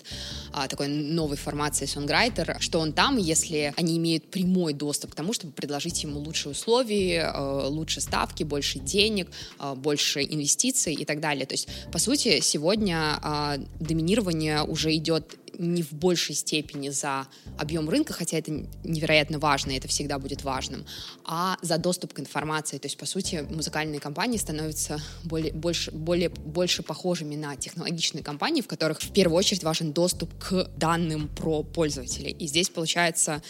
а, 0.51 0.67
такой 0.67 0.87
новой 0.87 1.37
формации 1.37 1.85
сонграйтер, 1.85 2.57
что 2.59 2.79
он 2.79 2.93
там, 2.93 3.17
если 3.17 3.73
они 3.77 3.97
имеют 3.97 4.29
прямой 4.29 4.73
доступ 4.73 5.11
к 5.11 5.15
тому, 5.15 5.33
чтобы 5.33 5.53
предложить 5.53 6.00
ему 6.03 6.19
лучшие 6.19 6.51
условия, 6.51 7.31
э, 7.33 7.67
лучше 7.67 8.01
ставки, 8.01 8.43
больше 8.43 8.79
денег, 8.79 9.29
э, 9.59 9.73
больше 9.75 10.21
инвестиций 10.21 10.93
и 10.93 11.05
так 11.05 11.19
далее. 11.19 11.45
То 11.45 11.53
есть, 11.53 11.67
по 11.91 11.99
сути, 11.99 12.39
сегодня 12.41 13.19
а, 13.21 13.57
доминирование 13.79 14.63
уже 14.63 14.95
идет 14.95 15.37
не 15.57 15.83
в 15.83 15.93
большей 15.93 16.35
степени 16.35 16.89
за 16.89 17.27
объем 17.57 17.89
рынка, 17.89 18.13
хотя 18.13 18.37
это 18.37 18.51
невероятно 18.83 19.39
важно, 19.39 19.71
и 19.71 19.77
это 19.77 19.87
всегда 19.87 20.17
будет 20.19 20.43
важным, 20.43 20.85
а 21.23 21.57
за 21.61 21.77
доступ 21.77 22.13
к 22.13 22.19
информации. 22.19 22.77
То 22.77 22.87
есть, 22.87 22.97
по 22.97 23.05
сути, 23.05 23.45
музыкальные 23.49 23.99
компании 23.99 24.37
становятся 24.37 24.99
более, 25.23 25.53
больше, 25.53 25.91
более, 25.91 26.29
больше 26.29 26.83
похожими 26.83 27.35
на 27.35 27.55
технологичные 27.55 28.23
компании, 28.23 28.61
в 28.61 28.67
которых 28.67 29.01
в 29.01 29.11
первую 29.11 29.37
очередь 29.37 29.63
важен 29.63 29.93
доступ 29.93 30.33
к 30.39 30.69
данным 30.77 31.27
про 31.27 31.63
пользователей. 31.63 32.31
И 32.31 32.47
здесь, 32.47 32.69
получается, 32.69 33.43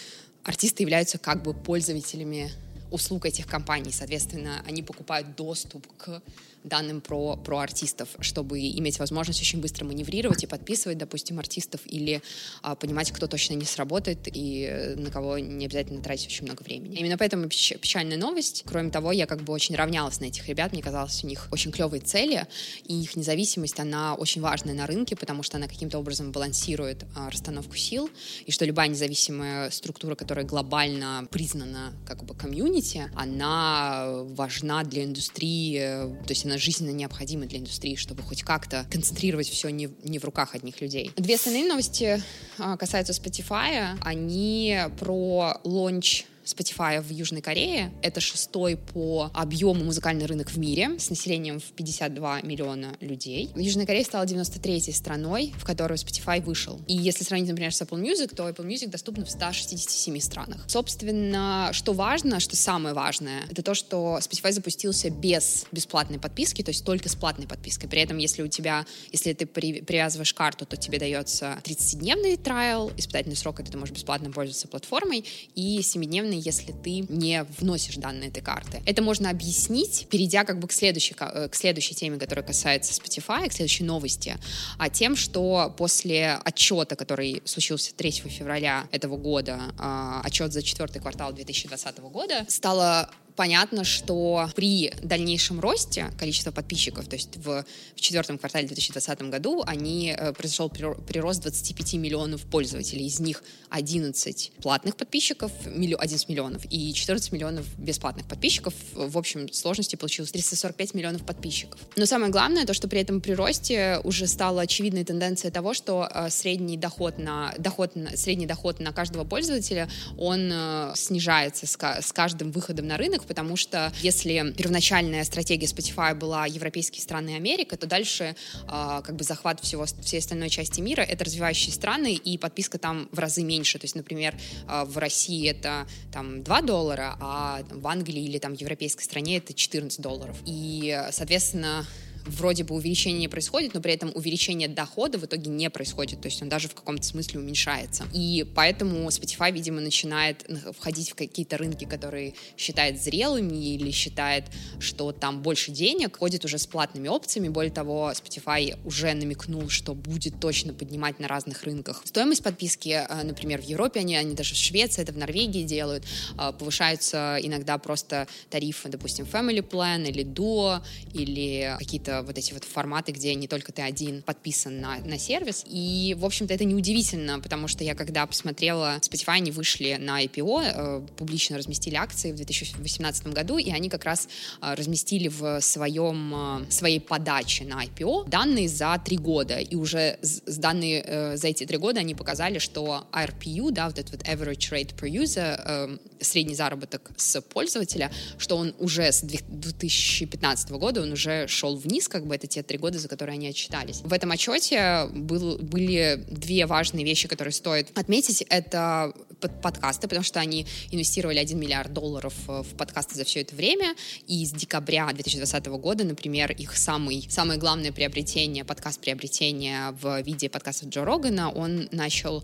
артисты 0.44 0.84
являются 0.84 1.18
как 1.18 1.44
бы 1.44 1.54
пользователями 1.54 2.52
услуг 2.92 3.26
этих 3.26 3.48
компаний. 3.48 3.92
Соответственно, 3.92 4.64
они 4.68 4.84
покупают 4.84 5.36
доступ 5.36 5.88
к 5.98 6.22
данным 6.64 7.02
про, 7.02 7.38
про 7.38 7.60
артистов, 7.60 8.10
чтобы 8.20 8.60
иметь 8.60 9.00
возможность 9.00 9.42
очень 9.42 9.62
быстро 9.62 9.86
маневрировать 9.86 10.44
и 10.44 10.48
подписывать, 10.48 10.98
допустим, 10.98 11.40
артистов 11.40 11.82
или 11.86 12.22
а, 12.62 12.76
понимать, 12.76 13.12
кто 13.12 13.28
точно 13.28 13.54
не 13.54 13.66
сработает 13.66 14.28
и 14.28 14.68
э, 14.70 14.96
на 14.96 15.10
кого 15.10 15.40
не 15.40 15.66
обязательно 15.66 16.02
тратить 16.02 16.28
очень 16.28 16.46
много 16.46 16.64
времени. 16.64 16.98
Именно 16.98 17.18
поэтому 17.18 17.48
печальная 17.48 18.18
новость. 18.18 18.64
Кроме 18.66 18.92
того, 18.92 19.12
я 19.12 19.26
как 19.26 19.42
бы 19.42 19.54
очень 19.54 19.76
равнялась 19.76 20.20
на 20.20 20.26
этих 20.26 20.48
ребят, 20.48 20.72
мне 20.74 20.82
казалось, 20.82 21.24
у 21.24 21.28
них 21.28 21.48
очень 21.52 21.72
клевые 21.72 22.02
цели, 22.02 22.46
и 22.86 23.02
их 23.02 23.16
независимость, 23.16 23.80
она 23.80 24.16
очень 24.16 24.42
важная 24.42 24.74
на 24.74 24.88
рынке, 24.88 25.16
потому 25.16 25.44
что 25.44 25.58
она 25.58 25.68
каким-то 25.68 25.98
образом 25.98 26.32
балансирует 26.32 27.06
а, 27.16 27.30
расстановку 27.30 27.76
сил, 27.76 28.10
и 28.46 28.52
что 28.52 28.66
любая 28.66 28.88
независимая 28.88 29.70
структура, 29.72 30.16
которая 30.16 30.46
глобально 30.46 31.28
признана 31.32 31.94
как 32.06 32.24
бы 32.24 32.36
комьюнити, 32.36 33.10
она 33.16 34.24
важна 34.24 34.84
для 34.84 35.04
индустрии, 35.06 35.78
э, 35.80 36.08
то 36.26 36.30
есть 36.30 36.46
жизненно 36.58 36.92
необходима 36.92 37.46
для 37.46 37.60
индустрии, 37.60 37.96
чтобы 37.96 38.24
хоть 38.24 38.44
как-то 38.44 38.86
концентрировать 38.92 39.50
все 39.50 39.70
не, 39.70 39.90
не 40.04 40.20
в 40.20 40.26
руках 40.26 40.56
одних 40.56 40.82
людей. 40.82 41.12
Две 41.16 41.36
остальные 41.36 41.66
новости 41.66 42.22
а, 42.58 42.78
касаются 42.78 43.14
Spotify. 43.14 43.98
Они 44.02 44.78
про 45.00 45.60
лонч 45.64 46.26
Spotify 46.46 47.02
в 47.02 47.10
Южной 47.10 47.42
Корее. 47.42 47.92
Это 48.02 48.20
шестой 48.20 48.78
по 48.78 49.30
объему 49.34 49.84
музыкальный 49.84 50.26
рынок 50.26 50.50
в 50.50 50.58
мире 50.58 51.00
с 51.00 51.10
населением 51.10 51.60
в 51.60 51.72
52 51.72 52.42
миллиона 52.42 52.96
людей. 53.00 53.52
Южная 53.56 53.86
Корея 53.86 54.04
стала 54.04 54.24
93-й 54.24 54.94
страной, 54.94 55.54
в 55.58 55.64
которую 55.64 55.98
Spotify 55.98 56.42
вышел. 56.42 56.82
И 56.88 56.96
если 56.96 57.24
сравнить, 57.24 57.50
например, 57.50 57.74
с 57.74 57.82
Apple 57.82 58.02
Music, 58.02 58.36
то 58.36 58.48
Apple 58.50 58.68
Music 58.68 58.88
доступна 58.88 59.26
в 59.26 59.32
167 59.32 60.20
странах. 60.20 60.66
Собственно, 60.68 61.70
что 61.74 61.94
важно, 61.94 62.40
что 62.40 62.56
самое 62.56 62.96
важное, 62.96 63.44
это 63.50 63.62
то, 63.64 63.74
что 63.74 64.20
Spotify 64.22 64.52
запустился 64.52 65.10
без 65.10 65.66
бесплатной 65.72 66.20
подписки, 66.20 66.64
то 66.64 66.70
есть 66.70 66.86
только 66.86 67.10
с 67.10 67.16
платной 67.16 67.48
подпиской. 67.48 67.90
При 67.90 68.02
этом, 68.02 68.18
если 68.18 68.42
у 68.42 68.48
тебя, 68.48 68.86
если 69.12 69.34
ты 69.34 69.46
при, 69.46 69.82
привязываешь 69.82 70.34
карту, 70.34 70.66
то 70.66 70.78
тебе 70.78 71.00
дается 71.00 71.60
30-дневный 71.64 72.38
трайл, 72.38 72.92
испытательный 72.98 73.36
срок, 73.36 73.60
это 73.60 73.72
ты 73.72 73.78
можешь 73.78 73.94
бесплатно 73.94 74.32
пользоваться 74.32 74.68
платформой, 74.68 75.26
и 75.56 75.80
7-дневный 75.80 76.31
если 76.40 76.72
ты 76.72 77.06
не 77.10 77.46
вносишь 77.60 77.96
данные 77.96 78.30
этой 78.30 78.42
карты. 78.42 78.82
Это 78.86 79.02
можно 79.02 79.30
объяснить, 79.30 80.08
перейдя 80.10 80.44
как 80.44 80.60
бы 80.60 80.68
к 80.68 80.72
следующей, 80.72 81.16
э, 81.20 81.48
к 81.50 81.56
следующей 81.56 81.96
теме, 81.96 82.18
которая 82.18 82.46
касается 82.46 82.94
Spotify, 82.94 83.50
к 83.50 83.54
следующей 83.54 83.84
новости, 83.84 84.38
а 84.78 84.90
тем, 84.90 85.16
что 85.16 85.74
после 85.78 86.40
отчета, 86.44 86.96
который 86.96 87.42
случился 87.46 87.94
3 87.96 88.12
февраля 88.12 88.88
этого 88.92 89.18
года, 89.18 89.60
а, 89.78 90.22
отчет 90.24 90.54
за 90.54 90.62
четвертый 90.62 91.00
квартал 91.02 91.34
2020 91.34 92.10
года, 92.10 92.46
стало 92.48 93.10
понятно, 93.36 93.84
что 93.84 94.50
при 94.56 94.94
дальнейшем 95.02 95.60
росте 95.60 96.12
количества 96.20 96.52
подписчиков, 96.52 97.08
то 97.08 97.16
есть 97.16 97.38
в, 97.38 97.66
в 97.96 98.02
четвертом 98.02 98.38
квартале 98.38 98.68
2020 98.68 99.22
году, 99.24 99.64
они, 99.66 100.16
э, 100.18 100.34
произошел 100.34 100.70
прирост 100.70 101.42
25 101.42 101.94
миллионов 101.96 102.42
пользователей, 102.42 103.06
из 103.06 103.20
них 103.20 103.44
11 103.70 104.52
платных 104.62 104.96
подписчиков, 104.96 105.52
11 105.66 106.30
миллионов, 106.30 106.64
и 106.70 106.94
14 106.94 107.32
миллионов 107.32 107.66
бесплатных 107.78 108.26
подписчиков. 108.28 108.74
В 108.94 109.18
общем 109.18 109.52
сложности 109.52 109.96
получилось 109.96 110.32
345 110.32 110.94
миллионов 110.94 111.26
подписчиков. 111.26 111.80
Но 111.96 112.06
самое 112.06 112.32
главное, 112.32 112.66
то, 112.66 112.74
что 112.74 112.88
при 112.88 113.02
этом 113.02 113.22
приросте 113.22 114.00
уже 114.04 114.28
стала 114.28 114.62
очевидной 114.62 115.04
тенденция 115.04 115.52
того, 115.52 115.74
что 115.74 116.08
э, 116.14 116.30
средний 116.30 116.78
доход 116.78 117.18
на, 117.18 117.54
доход 117.58 117.96
на, 117.96 118.16
средний 118.18 118.46
доход 118.46 118.80
на 118.80 118.92
каждого 118.92 119.24
пользователя, 119.24 119.90
он 120.18 120.50
э, 120.52 120.94
снижается 120.96 121.66
с, 121.66 121.78
с 121.78 122.12
каждым 122.14 122.52
выходом 122.52 122.88
на 122.88 122.98
рынок, 122.98 123.21
потому 123.26 123.56
что 123.56 123.92
если 124.02 124.54
первоначальная 124.54 125.24
стратегия 125.24 125.68
Spotify 125.68 126.16
была 126.16 126.46
европейские 126.46 127.02
страны 127.02 127.32
и 127.32 127.36
Америка, 127.36 127.78
то 127.78 127.88
дальше 127.88 128.36
э, 128.64 128.68
как 128.68 129.16
бы 129.16 129.24
захват 129.24 129.60
всего, 129.60 129.86
всей 129.86 130.20
остальной 130.20 130.50
части 130.50 130.82
мира— 130.82 131.02
это 131.08 131.24
развивающие 131.24 131.74
страны, 131.74 132.14
и 132.14 132.38
подписка 132.38 132.78
там 132.78 133.10
в 133.12 133.20
разы 133.20 133.44
меньше. 133.44 133.80
То 133.80 133.86
есть, 133.86 133.96
например, 133.96 134.36
э, 134.68 134.84
в 134.86 134.98
России 134.98 135.50
это 135.50 135.88
там 136.12 136.44
2 136.44 136.62
доллара, 136.62 137.18
а 137.20 137.62
в 137.72 137.88
Англии 137.88 138.24
или 138.24 138.38
там 138.38 138.56
в 138.56 138.60
европейской 138.60 139.04
стране 139.04 139.38
это 139.38 139.54
14 139.54 140.00
долларов. 140.02 140.38
И, 140.46 141.00
соответственно, 141.12 141.86
вроде 142.26 142.64
бы 142.64 142.76
увеличение 142.76 143.30
происходит, 143.30 143.74
но 143.74 143.82
при 143.82 143.94
этом 143.94 144.12
увеличение 144.16 144.68
дохода 144.68 145.18
в 145.18 145.26
итоге 145.26 145.50
не 145.50 145.70
происходит, 145.70 146.22
то 146.22 146.28
есть 146.28 146.42
он 146.42 146.50
даже 146.50 146.68
в 146.68 146.76
каком-то 146.76 147.04
смысле 147.04 147.40
уменьшается. 147.40 148.06
И 148.14 148.46
поэтому 148.56 149.08
Spotify, 149.10 149.52
видимо, 149.52 149.82
начинает 149.82 150.46
входить 150.78 151.12
в 151.12 151.16
какие-то 151.16 151.58
рынки, 151.58 151.86
которые 151.86 152.34
считает 152.58 153.02
зрелыми 153.02 153.56
или 153.56 153.92
считает, 153.92 154.46
что 154.80 155.12
там 155.12 155.42
больше 155.42 155.72
денег, 155.72 156.18
ходит 156.18 156.46
уже 156.46 156.58
с 156.58 156.68
платными 156.68 157.08
опциями. 157.08 157.50
Более 157.50 157.72
того, 157.72 158.12
Spotify 158.12 158.78
уже 158.86 159.14
намекнул, 159.14 159.70
что 159.70 159.94
будет 159.94 160.40
точно 160.40 160.74
поднимать 160.74 161.20
на 161.20 161.28
разных 161.28 161.64
рынках 161.64 162.02
стоимость 162.06 162.44
подписки, 162.44 162.90
э, 162.90 163.24
например, 163.24 163.62
в 163.62 163.66
Европе 163.66 164.02
они, 164.02 164.16
они 164.16 164.36
даже 164.36 164.54
в 164.54 164.58
Швеции, 164.58 165.02
это 165.02 165.14
в 165.14 165.18
Норвегии 165.18 165.64
делают, 165.64 166.04
э, 166.38 166.52
повышаются 166.58 167.38
иногда 167.42 167.78
просто 167.78 168.28
тарифы, 168.50 168.90
допустим, 168.90 169.26
Family 169.26 169.68
Plan 169.68 170.08
или 170.08 170.26
Duo, 170.26 170.82
или 171.14 171.76
какие-то 171.80 172.11
вот 172.22 172.38
эти 172.38 172.54
вот 172.54 172.64
форматы, 172.64 173.12
где 173.12 173.34
не 173.36 173.48
только 173.48 173.72
ты 173.72 173.82
один 173.82 174.22
подписан 174.22 174.80
на, 174.82 174.98
на 174.98 175.18
сервис. 175.18 175.64
И, 175.68 176.16
в 176.20 176.26
общем-то, 176.26 176.54
это 176.54 176.66
неудивительно, 176.66 177.40
потому 177.40 177.68
что 177.68 177.84
я 177.84 177.96
когда 177.96 178.26
посмотрела, 178.26 179.00
Spotify, 179.02 179.34
они 179.34 179.52
вышли 179.52 179.98
на 180.00 180.24
IPO, 180.24 180.64
э, 180.64 181.08
публично 181.18 181.58
разместили 181.58 181.96
акции 181.96 182.32
в 182.32 182.36
2018 182.36 183.28
году, 183.28 183.58
и 183.58 183.72
они 183.72 183.90
как 183.90 184.04
раз 184.04 184.28
э, 184.62 184.74
разместили 184.74 185.28
в 185.28 185.62
своем, 185.62 186.64
э, 186.66 186.72
своей 186.72 187.00
подаче 187.00 187.64
на 187.66 187.84
IPO 187.86 188.30
данные 188.30 188.68
за 188.68 189.02
три 189.04 189.18
года. 189.18 189.60
И 189.60 189.76
уже 189.76 190.18
с 190.22 190.58
данные 190.58 191.04
э, 191.06 191.38
за 191.38 191.48
эти 191.48 191.66
три 191.66 191.78
года 191.78 192.00
они 192.00 192.16
показали, 192.16 192.60
что 192.60 193.08
RPU, 193.12 193.72
да, 193.72 193.88
вот 193.88 194.00
этот 194.00 194.12
вот 194.12 194.22
average 194.28 194.72
rate 194.72 194.96
per 194.96 195.10
user, 195.10 195.60
э, 195.66 195.98
средний 196.20 196.56
заработок 196.56 197.12
с 197.18 197.42
пользователя, 197.42 198.12
что 198.38 198.58
он 198.58 198.74
уже 198.80 199.12
с 199.12 199.22
2015 199.22 200.72
года, 200.72 201.02
он 201.02 201.12
уже 201.12 201.48
шел 201.48 201.76
вниз, 201.76 202.01
вниз, 202.02 202.08
как 202.08 202.26
бы 202.26 202.36
это 202.36 202.48
те 202.48 202.64
три 202.64 202.78
года, 202.78 203.00
за 203.00 203.08
которые 203.08 203.36
они 203.36 203.48
отчитались. 203.48 204.02
В 204.04 204.14
этом 204.14 204.32
отчете 204.32 205.08
был, 205.14 205.58
были 205.58 206.24
две 206.30 206.66
важные 206.66 207.06
вещи, 207.06 207.28
которые 207.28 207.54
стоит 207.54 207.98
отметить. 207.98 208.44
Это 208.50 209.14
подкасты, 209.62 210.08
потому 210.08 210.24
что 210.24 210.40
они 210.40 210.66
инвестировали 210.92 211.40
1 211.40 211.60
миллиард 211.60 211.94
долларов 211.94 212.34
э, 212.48 212.62
в 212.64 212.76
подкасты 212.76 213.16
за 213.16 213.24
все 213.24 213.42
это 213.42 213.56
время, 213.56 213.96
и 214.28 214.46
с 214.46 214.52
декабря 214.52 215.12
2020 215.12 215.66
года, 215.68 216.04
например, 216.04 216.52
их 216.52 216.78
самый, 216.78 217.28
самое 217.30 217.60
главное 217.60 217.92
приобретение, 217.92 218.64
подкаст 218.64 219.00
приобретения 219.00 219.96
в 220.00 220.22
виде 220.22 220.50
подкастов 220.50 220.90
Джо 220.90 221.04
Рогана, 221.06 221.52
он 221.52 221.88
начал 221.92 222.44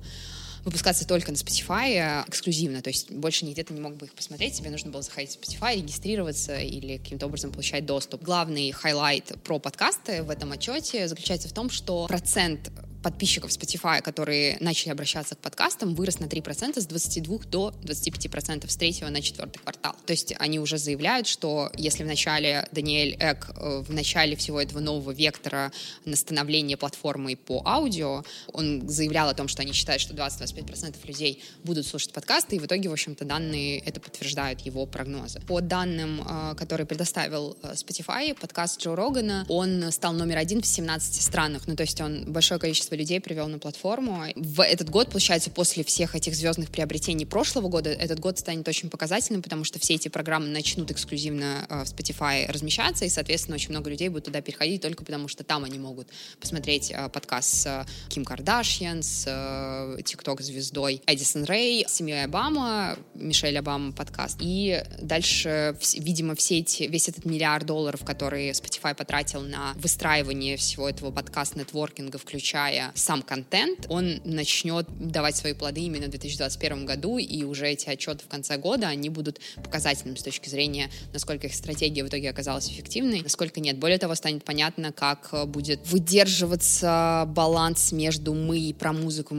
выпускаться 0.68 1.08
только 1.08 1.32
на 1.32 1.38
Spotify 1.38 1.94
э, 1.94 2.26
эксклюзивно, 2.28 2.82
то 2.82 2.90
есть 2.90 3.10
больше 3.10 3.46
нигде 3.46 3.64
ты 3.64 3.74
не 3.74 3.80
мог 3.80 3.96
бы 3.96 4.08
их 4.08 4.14
посмотреть, 4.14 4.58
тебе 4.58 4.70
нужно 4.70 4.92
было 4.92 5.02
заходить 5.02 5.32
в 5.32 5.40
Spotify, 5.40 5.76
регистрироваться 5.76 6.60
или 6.60 6.98
каким-то 6.98 7.28
образом 7.28 7.52
получать 7.52 7.86
доступ. 7.86 8.22
Главный 8.22 8.72
хайлайт 8.72 9.32
про 9.46 9.60
подкасты 9.60 10.24
в 10.24 10.30
этом 10.30 10.52
отчете 10.52 11.08
заключается 11.08 11.48
в 11.48 11.54
том, 11.54 11.70
что 11.70 12.06
процент 12.08 12.70
подписчиков 13.08 13.52
Spotify, 13.52 14.02
которые 14.02 14.58
начали 14.60 14.90
обращаться 14.90 15.36
к 15.36 15.38
подкастам, 15.38 15.96
вырос 15.96 16.20
на 16.20 16.26
3% 16.26 16.78
с 16.78 16.86
22 16.86 17.38
до 17.50 17.74
25% 17.82 18.70
с 18.70 18.76
третьего 18.76 19.08
на 19.10 19.22
четвертый 19.22 19.60
квартал. 19.60 19.96
То 20.06 20.12
есть 20.12 20.34
они 20.38 20.60
уже 20.60 20.78
заявляют, 20.78 21.26
что 21.26 21.72
если 21.78 22.04
в 22.04 22.08
начале 22.08 22.68
Даниэль 22.74 23.16
Эк 23.18 23.50
э, 23.56 23.84
в 23.88 23.94
начале 23.94 24.36
всего 24.36 24.60
этого 24.60 24.82
нового 24.82 25.12
вектора 25.12 25.72
на 26.04 26.18
становление 26.18 26.76
платформы 26.76 27.38
по 27.38 27.64
аудио, 27.66 28.26
он 28.52 28.90
заявлял 28.90 29.30
о 29.30 29.34
том, 29.34 29.48
что 29.48 29.62
они 29.62 29.72
считают, 29.72 30.02
что 30.02 30.14
20-25% 30.14 30.98
людей 31.08 31.42
будут 31.64 31.88
слушать 31.88 32.12
подкасты, 32.12 32.58
и 32.58 32.60
в 32.60 32.66
итоге, 32.66 32.90
в 32.90 32.92
общем-то, 32.92 33.24
данные 33.24 33.80
это 33.80 34.02
подтверждают 34.02 34.60
его 34.62 34.86
прогнозы. 34.86 35.40
По 35.48 35.62
данным, 35.62 36.28
э, 36.28 36.56
которые 36.56 36.86
предоставил 36.86 37.56
э, 37.64 37.72
Spotify, 37.72 38.38
подкаст 38.38 38.82
Джо 38.82 38.98
Рогана, 38.98 39.46
он 39.48 39.94
стал 39.94 40.12
номер 40.12 40.40
один 40.40 40.62
в 40.62 40.66
17 40.66 41.22
странах, 41.22 41.68
ну 41.68 41.78
то 41.78 41.84
есть 41.84 42.02
он 42.02 42.26
большое 42.34 42.60
количество 42.60 42.97
людей 42.98 43.22
привел 43.22 43.48
на 43.48 43.60
платформу. 43.60 44.26
В 44.36 44.62
этот 44.62 44.90
год, 44.90 45.10
получается, 45.10 45.50
после 45.50 45.84
всех 45.84 46.16
этих 46.16 46.36
звездных 46.36 46.70
приобретений 46.70 47.26
прошлого 47.26 47.70
года, 47.70 47.90
этот 47.90 48.20
год 48.20 48.40
станет 48.40 48.68
очень 48.68 48.90
показательным, 48.90 49.42
потому 49.42 49.64
что 49.64 49.80
все 49.80 49.96
эти 49.96 50.08
программы 50.08 50.48
начнут 50.48 50.92
эксклюзивно 50.92 51.66
э, 51.70 51.84
в 51.84 51.88
Spotify 51.88 52.52
размещаться, 52.52 53.06
и, 53.06 53.10
соответственно, 53.10 53.56
очень 53.56 53.70
много 53.70 53.90
людей 53.90 54.10
будут 54.10 54.26
туда 54.26 54.42
переходить 54.42 54.82
только 54.82 55.04
потому, 55.04 55.28
что 55.28 55.44
там 55.44 55.64
они 55.64 55.80
могут 55.80 56.10
посмотреть 56.40 56.92
э, 56.92 57.10
подкаст 57.10 57.50
с 57.54 57.66
э, 57.66 57.86
Ким 58.10 58.26
Кардашьян, 58.26 59.04
с 59.04 59.98
ТикТок-звездой 60.04 61.02
Эдисон 61.06 61.44
Рэй, 61.46 61.86
с 61.88 61.94
семьей 61.94 62.26
Обама, 62.26 62.98
Мишель 63.14 63.58
Обама 63.58 63.92
подкаст. 63.92 64.38
И 64.42 64.84
дальше, 65.02 65.78
видимо, 65.96 66.36
все 66.36 66.60
эти, 66.60 66.84
весь 66.84 67.10
этот 67.10 67.26
миллиард 67.26 67.66
долларов, 67.66 68.04
который 68.04 68.50
Spotify 68.52 68.96
потратил 68.96 69.42
на 69.42 69.74
выстраивание 69.76 70.58
всего 70.58 70.90
этого 70.90 71.12
подкаст-нетворкинга, 71.12 72.18
включая 72.18 72.77
развивая 72.78 72.92
сам 72.96 73.22
контент, 73.22 73.86
он 73.90 74.22
начнет 74.24 74.88
давать 75.00 75.36
свои 75.36 75.54
плоды 75.54 75.82
именно 75.82 76.08
в 76.08 76.10
2021 76.10 76.86
году, 76.86 77.18
и 77.18 77.44
уже 77.44 77.68
эти 77.68 77.90
отчеты 77.90 78.24
в 78.26 78.28
конце 78.28 78.58
года, 78.58 78.88
они 78.88 79.10
будут 79.10 79.40
показательным 79.64 80.18
с 80.18 80.24
точки 80.24 80.50
зрения, 80.50 80.90
насколько 81.14 81.48
их 81.48 81.54
стратегия 81.54 82.04
в 82.04 82.08
итоге 82.08 82.30
оказалась 82.30 82.70
эффективной, 82.70 83.22
насколько 83.22 83.60
нет. 83.60 83.78
Более 83.78 83.98
того, 83.98 84.16
станет 84.16 84.44
понятно, 84.44 84.92
как 84.92 85.34
будет 85.48 85.88
выдерживаться 85.88 87.26
баланс 87.28 87.92
между 87.92 88.34
мы 88.34 88.60
и 88.60 88.74
про 88.74 88.94
музыку, 88.94 89.36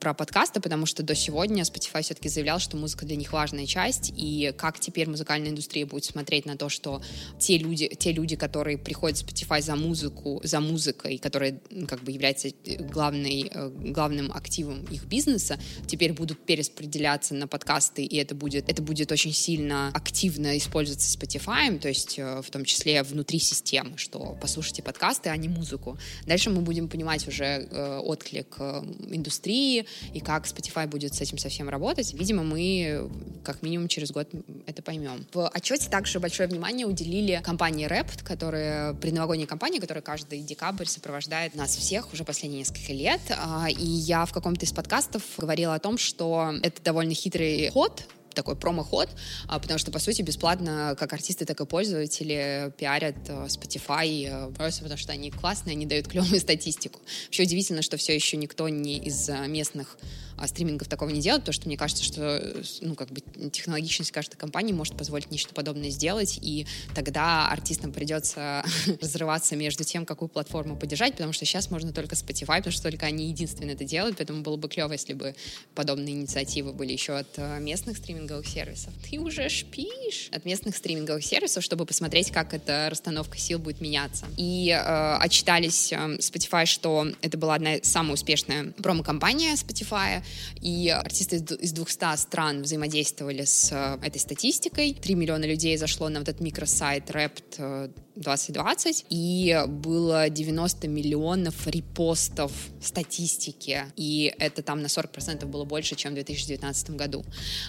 про 0.00 0.14
подкасты, 0.14 0.60
потому 0.60 0.86
что 0.86 1.02
до 1.02 1.14
сегодня 1.14 1.62
Spotify 1.62 2.02
все-таки 2.02 2.28
заявлял, 2.28 2.58
что 2.58 2.76
музыка 2.76 3.06
для 3.06 3.16
них 3.16 3.32
важная 3.32 3.66
часть, 3.66 4.12
и 4.16 4.52
как 4.56 4.80
теперь 4.80 5.08
музыкальная 5.08 5.50
индустрия 5.50 5.86
будет 5.86 6.04
смотреть 6.04 6.46
на 6.46 6.56
то, 6.56 6.68
что 6.68 7.02
те 7.38 7.58
люди, 7.58 7.88
те 7.88 8.12
люди, 8.12 8.36
которые 8.36 8.78
приходят 8.78 9.18
в 9.18 9.24
Spotify 9.24 9.60
за 9.60 9.76
музыку, 9.76 10.40
за 10.44 10.60
музыкой, 10.60 11.18
которая 11.18 11.60
как 11.88 12.02
бы 12.02 12.12
является 12.12 12.48
главный, 12.68 13.50
э, 13.52 13.68
главным 13.68 14.32
активом 14.32 14.84
их 14.90 15.04
бизнеса, 15.04 15.58
теперь 15.86 16.12
будут 16.12 16.44
перераспределяться 16.44 17.34
на 17.34 17.46
подкасты, 17.46 18.04
и 18.04 18.16
это 18.16 18.34
будет, 18.34 18.68
это 18.68 18.82
будет 18.82 19.12
очень 19.12 19.32
сильно 19.32 19.90
активно 19.94 20.56
использоваться 20.56 21.16
Spotify, 21.16 21.78
то 21.78 21.88
есть 21.88 22.18
э, 22.18 22.42
в 22.42 22.50
том 22.50 22.64
числе 22.64 23.02
внутри 23.02 23.38
системы, 23.38 23.96
что 23.98 24.36
послушайте 24.40 24.82
подкасты, 24.82 25.30
а 25.30 25.36
не 25.36 25.48
музыку. 25.48 25.98
Дальше 26.26 26.50
мы 26.50 26.62
будем 26.62 26.88
понимать 26.88 27.26
уже 27.28 27.44
э, 27.44 27.98
отклик 27.98 28.58
индустрии 28.58 29.86
и 30.14 30.20
как 30.20 30.46
Spotify 30.46 30.86
будет 30.86 31.14
с 31.14 31.20
этим 31.20 31.38
совсем 31.38 31.68
работать. 31.68 32.12
Видимо, 32.14 32.42
мы 32.42 33.10
как 33.44 33.62
минимум 33.62 33.88
через 33.88 34.10
год 34.10 34.28
это 34.66 34.82
поймем. 34.82 35.26
В 35.32 35.48
отчете 35.48 35.88
также 35.88 36.20
большое 36.20 36.48
внимание 36.48 36.86
уделили 36.86 37.40
компании 37.42 37.86
Rapt, 37.88 38.24
которая 38.24 38.94
предновогодняя 38.94 39.46
компания, 39.46 39.80
которая 39.80 40.02
каждый 40.02 40.40
декабрь 40.40 40.86
сопровождает 40.86 41.54
нас 41.54 41.76
всех 41.76 42.12
уже 42.12 42.24
последние 42.56 42.60
несколько 42.60 42.92
лет, 42.92 43.20
а, 43.30 43.68
и 43.68 43.84
я 43.84 44.24
в 44.24 44.32
каком-то 44.32 44.64
из 44.64 44.72
подкастов 44.72 45.22
говорила 45.36 45.74
о 45.74 45.78
том, 45.78 45.98
что 45.98 46.54
это 46.62 46.82
довольно 46.82 47.14
хитрый 47.14 47.70
ход, 47.70 48.02
такой 48.34 48.56
промо-ход, 48.56 49.08
а, 49.48 49.58
потому 49.58 49.78
что, 49.78 49.90
по 49.90 49.98
сути, 49.98 50.22
бесплатно 50.22 50.94
как 50.98 51.12
артисты, 51.12 51.44
так 51.44 51.60
и 51.60 51.66
пользователи 51.66 52.72
пиарят 52.76 53.16
а, 53.28 53.46
Spotify 53.46 54.52
просто 54.54 54.82
потому, 54.82 54.98
что 54.98 55.12
они 55.12 55.30
классные, 55.30 55.72
они 55.72 55.86
дают 55.86 56.08
клевую 56.08 56.40
статистику. 56.40 57.00
Вообще 57.26 57.44
удивительно, 57.44 57.82
что 57.82 57.96
все 57.96 58.14
еще 58.14 58.36
никто 58.36 58.68
не 58.68 58.98
из 58.98 59.28
местных 59.28 59.98
а, 60.36 60.46
стримингов 60.46 60.88
такого 60.88 61.10
не 61.10 61.20
делают, 61.20 61.42
потому 61.42 61.54
что 61.54 61.66
мне 61.66 61.76
кажется, 61.76 62.04
что 62.04 62.62
ну, 62.80 62.94
как 62.94 63.08
бы 63.10 63.20
технологичность 63.50 64.12
каждой 64.12 64.36
компании 64.36 64.72
может 64.72 64.96
позволить 64.96 65.30
нечто 65.30 65.54
подобное 65.54 65.90
сделать, 65.90 66.38
и 66.42 66.66
тогда 66.94 67.48
артистам 67.48 67.92
придется 67.92 68.64
разрываться 69.00 69.56
между 69.56 69.84
тем, 69.84 70.04
какую 70.04 70.28
платформу 70.28 70.76
поддержать, 70.76 71.12
потому 71.12 71.32
что 71.32 71.44
сейчас 71.44 71.70
можно 71.70 71.92
только 71.92 72.14
Spotify, 72.14 72.58
потому 72.58 72.72
что 72.72 72.82
только 72.82 73.06
они 73.06 73.28
единственные 73.28 73.74
это 73.74 73.84
делают, 73.84 74.16
поэтому 74.16 74.42
было 74.42 74.56
бы 74.56 74.68
клево, 74.68 74.92
если 74.92 75.14
бы 75.14 75.34
подобные 75.74 76.14
инициативы 76.14 76.72
были 76.72 76.92
еще 76.92 77.16
от 77.16 77.28
э, 77.36 77.58
местных 77.60 77.96
стриминговых 77.96 78.46
сервисов. 78.46 78.92
Ты 79.08 79.18
уже 79.18 79.48
шпишь 79.48 80.28
от 80.32 80.44
местных 80.44 80.76
стриминговых 80.76 81.24
сервисов, 81.24 81.64
чтобы 81.64 81.86
посмотреть, 81.86 82.30
как 82.30 82.54
эта 82.54 82.88
расстановка 82.90 83.38
сил 83.38 83.58
будет 83.58 83.80
меняться. 83.80 84.26
И 84.36 84.70
э, 84.70 85.16
отчитались 85.16 85.92
э, 85.92 85.96
Spotify, 86.18 86.66
что 86.66 87.06
это 87.22 87.38
была 87.38 87.54
одна 87.54 87.76
самая 87.82 88.14
успешная 88.14 88.72
промо-компания 88.82 89.54
Spotify, 89.54 90.22
и 90.60 90.88
артисты 90.88 91.36
из 91.36 91.72
200 91.72 92.16
стран 92.16 92.62
взаимодействовали 92.62 93.44
с 93.44 93.70
э, 93.72 93.98
этой 94.06 94.18
статистикой. 94.18 94.94
3 94.94 95.14
миллиона 95.14 95.44
людей 95.44 95.76
зашло 95.76 96.08
на 96.08 96.20
вот 96.20 96.28
этот 96.28 96.40
микросайт 96.40 97.10
Rapt 97.10 97.92
2020, 98.16 99.06
и 99.10 99.62
было 99.68 100.28
90 100.30 100.88
миллионов 100.88 101.66
репостов 101.66 102.52
статистики, 102.80 103.84
и 103.96 104.34
это 104.38 104.62
там 104.62 104.80
на 104.80 104.86
40% 104.86 105.44
было 105.46 105.64
больше, 105.64 105.96
чем 105.96 106.12
в 106.12 106.14
2019 106.14 106.90
году. 106.90 107.24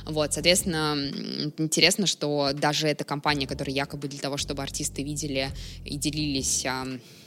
Вот, 0.05 0.33
соответственно, 0.33 0.97
интересно, 1.57 2.07
что 2.07 2.51
даже 2.53 2.87
эта 2.87 3.03
компания, 3.03 3.47
которая 3.47 3.75
якобы 3.75 4.07
для 4.07 4.19
того, 4.19 4.37
чтобы 4.37 4.63
артисты 4.63 5.03
видели 5.03 5.49
и 5.85 5.97
делились 5.97 6.65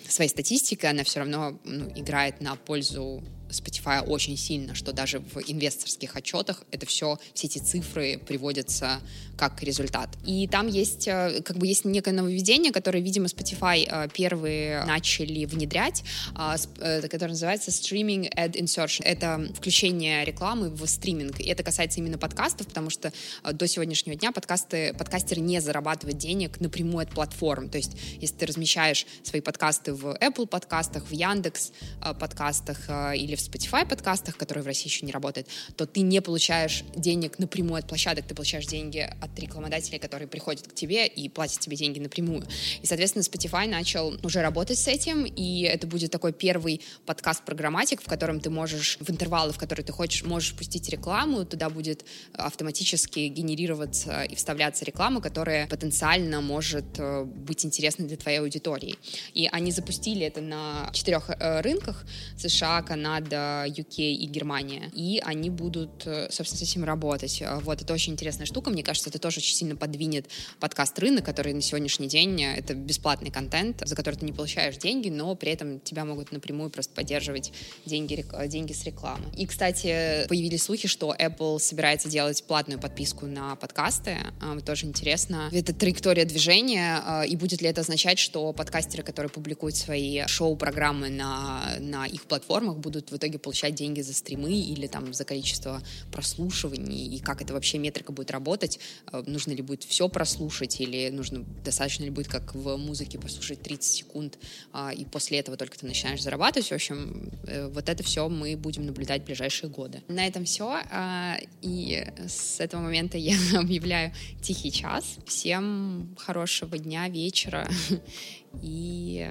своей 0.09 0.31
статистикой, 0.31 0.91
она 0.91 1.05
все 1.05 1.21
равно 1.21 1.59
ну, 1.65 1.91
играет 1.95 2.41
на 2.41 2.57
пользу 2.57 3.23
Spotify 3.51 4.03
очень 4.03 4.37
сильно, 4.37 4.75
что 4.75 4.93
даже 4.93 5.21
в 5.21 5.39
инвесторских 5.47 6.17
отчетах 6.17 6.63
это 6.71 6.87
все, 6.87 7.19
все 7.35 7.47
эти 7.47 7.59
цифры 7.59 8.19
приводятся 8.19 9.01
как 9.41 9.63
результат. 9.63 10.11
И 10.27 10.47
там 10.47 10.67
есть, 10.67 11.09
э, 11.09 11.41
как 11.43 11.57
бы 11.57 11.67
есть 11.67 11.87
некое 11.87 12.13
нововведение, 12.13 12.73
которое, 12.73 13.01
видимо, 13.01 13.25
Spotify 13.25 13.87
э, 13.89 14.09
первые 14.13 14.85
начали 14.85 15.47
внедрять, 15.47 16.05
а, 16.35 16.57
э, 16.79 17.01
которое 17.09 17.31
называется 17.31 17.71
Streaming 17.71 18.31
Ad 18.37 18.53
Insertion. 18.53 19.03
Это 19.03 19.51
включение 19.55 20.27
рекламы 20.27 20.69
в 20.69 20.87
стриминг. 20.87 21.41
И 21.41 21.45
это 21.45 21.63
касается 21.63 22.01
именно 22.01 22.19
подкастов, 22.19 22.67
потому 22.67 22.91
что 22.91 23.15
до 23.51 23.67
сегодняшнего 23.67 24.15
дня 24.15 24.31
подкасты, 24.31 24.93
подкастеры 24.93 25.41
не 25.41 25.59
зарабатывают 25.61 26.19
денег 26.19 26.61
напрямую 26.61 27.05
от 27.05 27.11
платформ. 27.11 27.71
То 27.71 27.79
есть, 27.79 27.93
если 28.21 28.37
ты 28.37 28.47
размещаешь 28.47 29.07
свои 29.23 29.41
подкасты 29.41 29.95
в 29.95 30.19
Apple 30.21 30.47
подкастах, 30.47 31.07
в 31.07 31.13
Яндекс 31.13 31.73
подкастах 32.19 32.91
или 33.15 33.37
в 33.37 33.40
Spotify 33.49 33.89
подкастах, 33.89 34.37
которые 34.37 34.63
в 34.65 34.67
России 34.67 34.89
еще 34.89 35.07
не 35.07 35.13
работают, 35.13 35.49
то 35.77 35.87
ты 35.87 36.01
не 36.01 36.21
получаешь 36.21 36.85
денег 36.95 37.39
напрямую 37.39 37.79
от 37.81 37.89
площадок, 37.89 38.27
ты 38.27 38.35
получаешь 38.35 38.67
деньги 38.67 39.09
от 39.21 39.39
рекламодателей, 39.39 39.99
которые 39.99 40.29
приходят 40.29 40.67
к 40.67 40.75
тебе 40.75 41.07
и 41.07 41.29
платят 41.29 41.61
тебе 41.61 41.77
деньги 41.77 41.99
напрямую. 41.99 42.47
И, 42.83 42.87
соответственно, 42.87 43.23
Spotify 43.23 43.69
начал 43.69 44.17
уже 44.23 44.43
работать 44.43 44.79
с 44.79 44.89
этим, 44.89 45.25
и 45.25 45.63
это 45.63 45.87
будет 45.87 46.11
такой 46.11 46.33
первый 46.33 46.81
подкаст-программатик, 47.07 48.03
в 48.03 48.07
котором 48.07 48.41
ты 48.41 48.51
можешь 48.51 48.99
в 49.01 49.11
интервалы, 49.11 49.53
в 49.53 49.59
которые 49.59 49.85
ты 49.85 49.93
хочешь, 49.93 50.25
можешь 50.25 50.55
пустить 50.55 50.89
рекламу, 50.89 51.45
туда 51.45 51.71
будет 51.71 52.05
автоматически 52.35 53.21
генерироваться 53.29 54.23
и 54.23 54.35
вставляться 54.35 54.85
реклама, 54.85 55.21
которая 55.21 55.67
потенциально 55.67 56.41
может 56.41 56.99
э, 56.99 57.25
быть 57.25 57.65
интересной 57.65 58.07
для 58.07 58.17
твоей 58.17 58.41
аудитории. 58.41 58.97
И 59.35 59.49
они 59.51 59.73
запустили 59.73 60.27
это 60.27 60.41
на 60.41 60.91
четырех 60.93 61.31
э, 61.31 61.61
рынках 61.61 62.05
США, 62.37 62.83
Канада, 62.83 63.30
UK 63.37 64.13
и 64.13 64.27
Германия. 64.27 64.91
И 64.95 65.21
они 65.25 65.51
будут, 65.51 66.07
э, 66.07 66.29
собственно, 66.31 66.59
с 66.59 66.63
этим 66.63 66.85
работать. 66.85 67.43
Вот, 67.63 67.83
это 67.83 67.93
очень 67.93 68.13
интересная 68.13 68.47
штука. 68.47 68.71
Мне 68.71 68.83
кажется, 68.83 69.11
это 69.11 69.19
тоже 69.19 69.39
очень 69.39 69.55
сильно 69.55 69.77
подвинет 69.77 70.27
подкаст 70.59 70.99
рынок, 70.99 71.25
который 71.25 71.53
на 71.53 71.63
сегодняшний 71.63 72.09
день 72.09 72.43
э, 72.43 72.57
это 72.57 72.75
бесплатный 72.75 73.31
контент, 73.31 73.83
за 73.85 73.95
который 73.95 74.17
ты 74.17 74.25
не 74.25 74.33
получаешь 74.33 74.77
деньги, 74.77 75.09
но 75.09 75.35
при 75.35 75.53
этом 75.53 75.81
тебя 75.81 76.05
могут 76.05 76.33
напрямую 76.33 76.71
просто 76.71 76.95
поддерживать 76.95 77.53
деньги, 77.87 78.25
э, 78.33 78.49
деньги 78.49 78.73
с 78.73 78.85
рекламы. 78.85 79.25
И, 79.37 79.47
кстати, 79.47 80.27
появились 80.29 80.63
слухи, 80.63 80.89
что 80.89 81.15
Apple 81.19 81.59
собирается 81.59 82.09
делать 82.09 82.43
платную 82.45 82.81
подписку 82.81 83.27
на 83.27 83.57
подкасты. 83.57 84.19
Тоже 84.65 84.87
интересно. 84.87 85.49
Это 85.53 85.75
траектория 85.75 86.25
движения, 86.25 87.25
и 87.25 87.37
будет 87.37 87.63
ли 87.63 87.69
это 87.69 87.81
означать, 87.81 88.19
что 88.19 88.53
подкастеры, 88.53 89.03
которые 89.03 89.31
публикуют 89.31 89.77
свои 89.77 90.27
шоу-программы 90.27 91.11
на, 91.11 91.77
на 91.81 92.07
их 92.07 92.23
платформах, 92.23 92.79
будут 92.79 93.11
в 93.11 93.19
итоге 93.21 93.39
получать 93.39 93.75
деньги 93.75 94.01
за 94.01 94.15
стримы 94.15 94.53
или 94.53 94.87
там 94.87 95.15
за 95.15 95.25
количество 95.25 95.83
прослушиваний, 96.11 97.17
и 97.17 97.21
как 97.21 97.43
это 97.43 97.53
вообще 97.53 97.79
метрика 97.79 98.13
будет 98.13 98.31
работать, 98.31 98.79
Э, 99.13 99.23
нужно 99.27 99.53
ли 99.53 99.63
будет 99.63 99.85
все 99.85 100.09
прослушать, 100.09 100.81
или 100.81 101.11
нужно 101.11 101.45
достаточно 101.65 102.05
ли 102.05 102.11
будет, 102.11 102.29
как 102.29 102.55
в 102.55 102.77
музыке, 102.77 103.19
послушать 103.19 103.63
30 103.63 103.93
секунд, 103.93 104.39
а, 104.73 104.93
и 104.93 105.05
после 105.05 105.39
этого 105.39 105.57
только 105.57 105.79
ты 105.79 105.87
начинаешь 105.87 106.23
зарабатывать. 106.23 106.69
В 106.69 106.73
общем, 106.73 107.31
э, 107.47 107.69
вот 107.69 107.89
это 107.89 108.03
все 108.03 108.29
мы 108.29 108.57
будем 108.57 108.87
наблюдать 108.87 109.23
в 109.23 109.27
ближайшие 109.27 109.71
годы. 109.71 110.03
На 110.09 110.27
этом 110.27 110.45
все, 110.45 110.81
а, 110.91 111.39
и 111.63 112.07
с 112.27 112.61
этого 112.61 112.83
момента 112.83 113.19
я 113.19 113.37
объявляю 113.59 114.13
тихий 114.43 114.73
час. 114.73 115.17
Всем 115.27 116.15
хорошего 116.19 116.79
дня, 116.79 117.09
вечера 117.09 117.69
и 118.63 119.29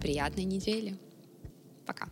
приятной 0.00 0.44
недели. 0.44 0.96
Пока. 1.86 2.08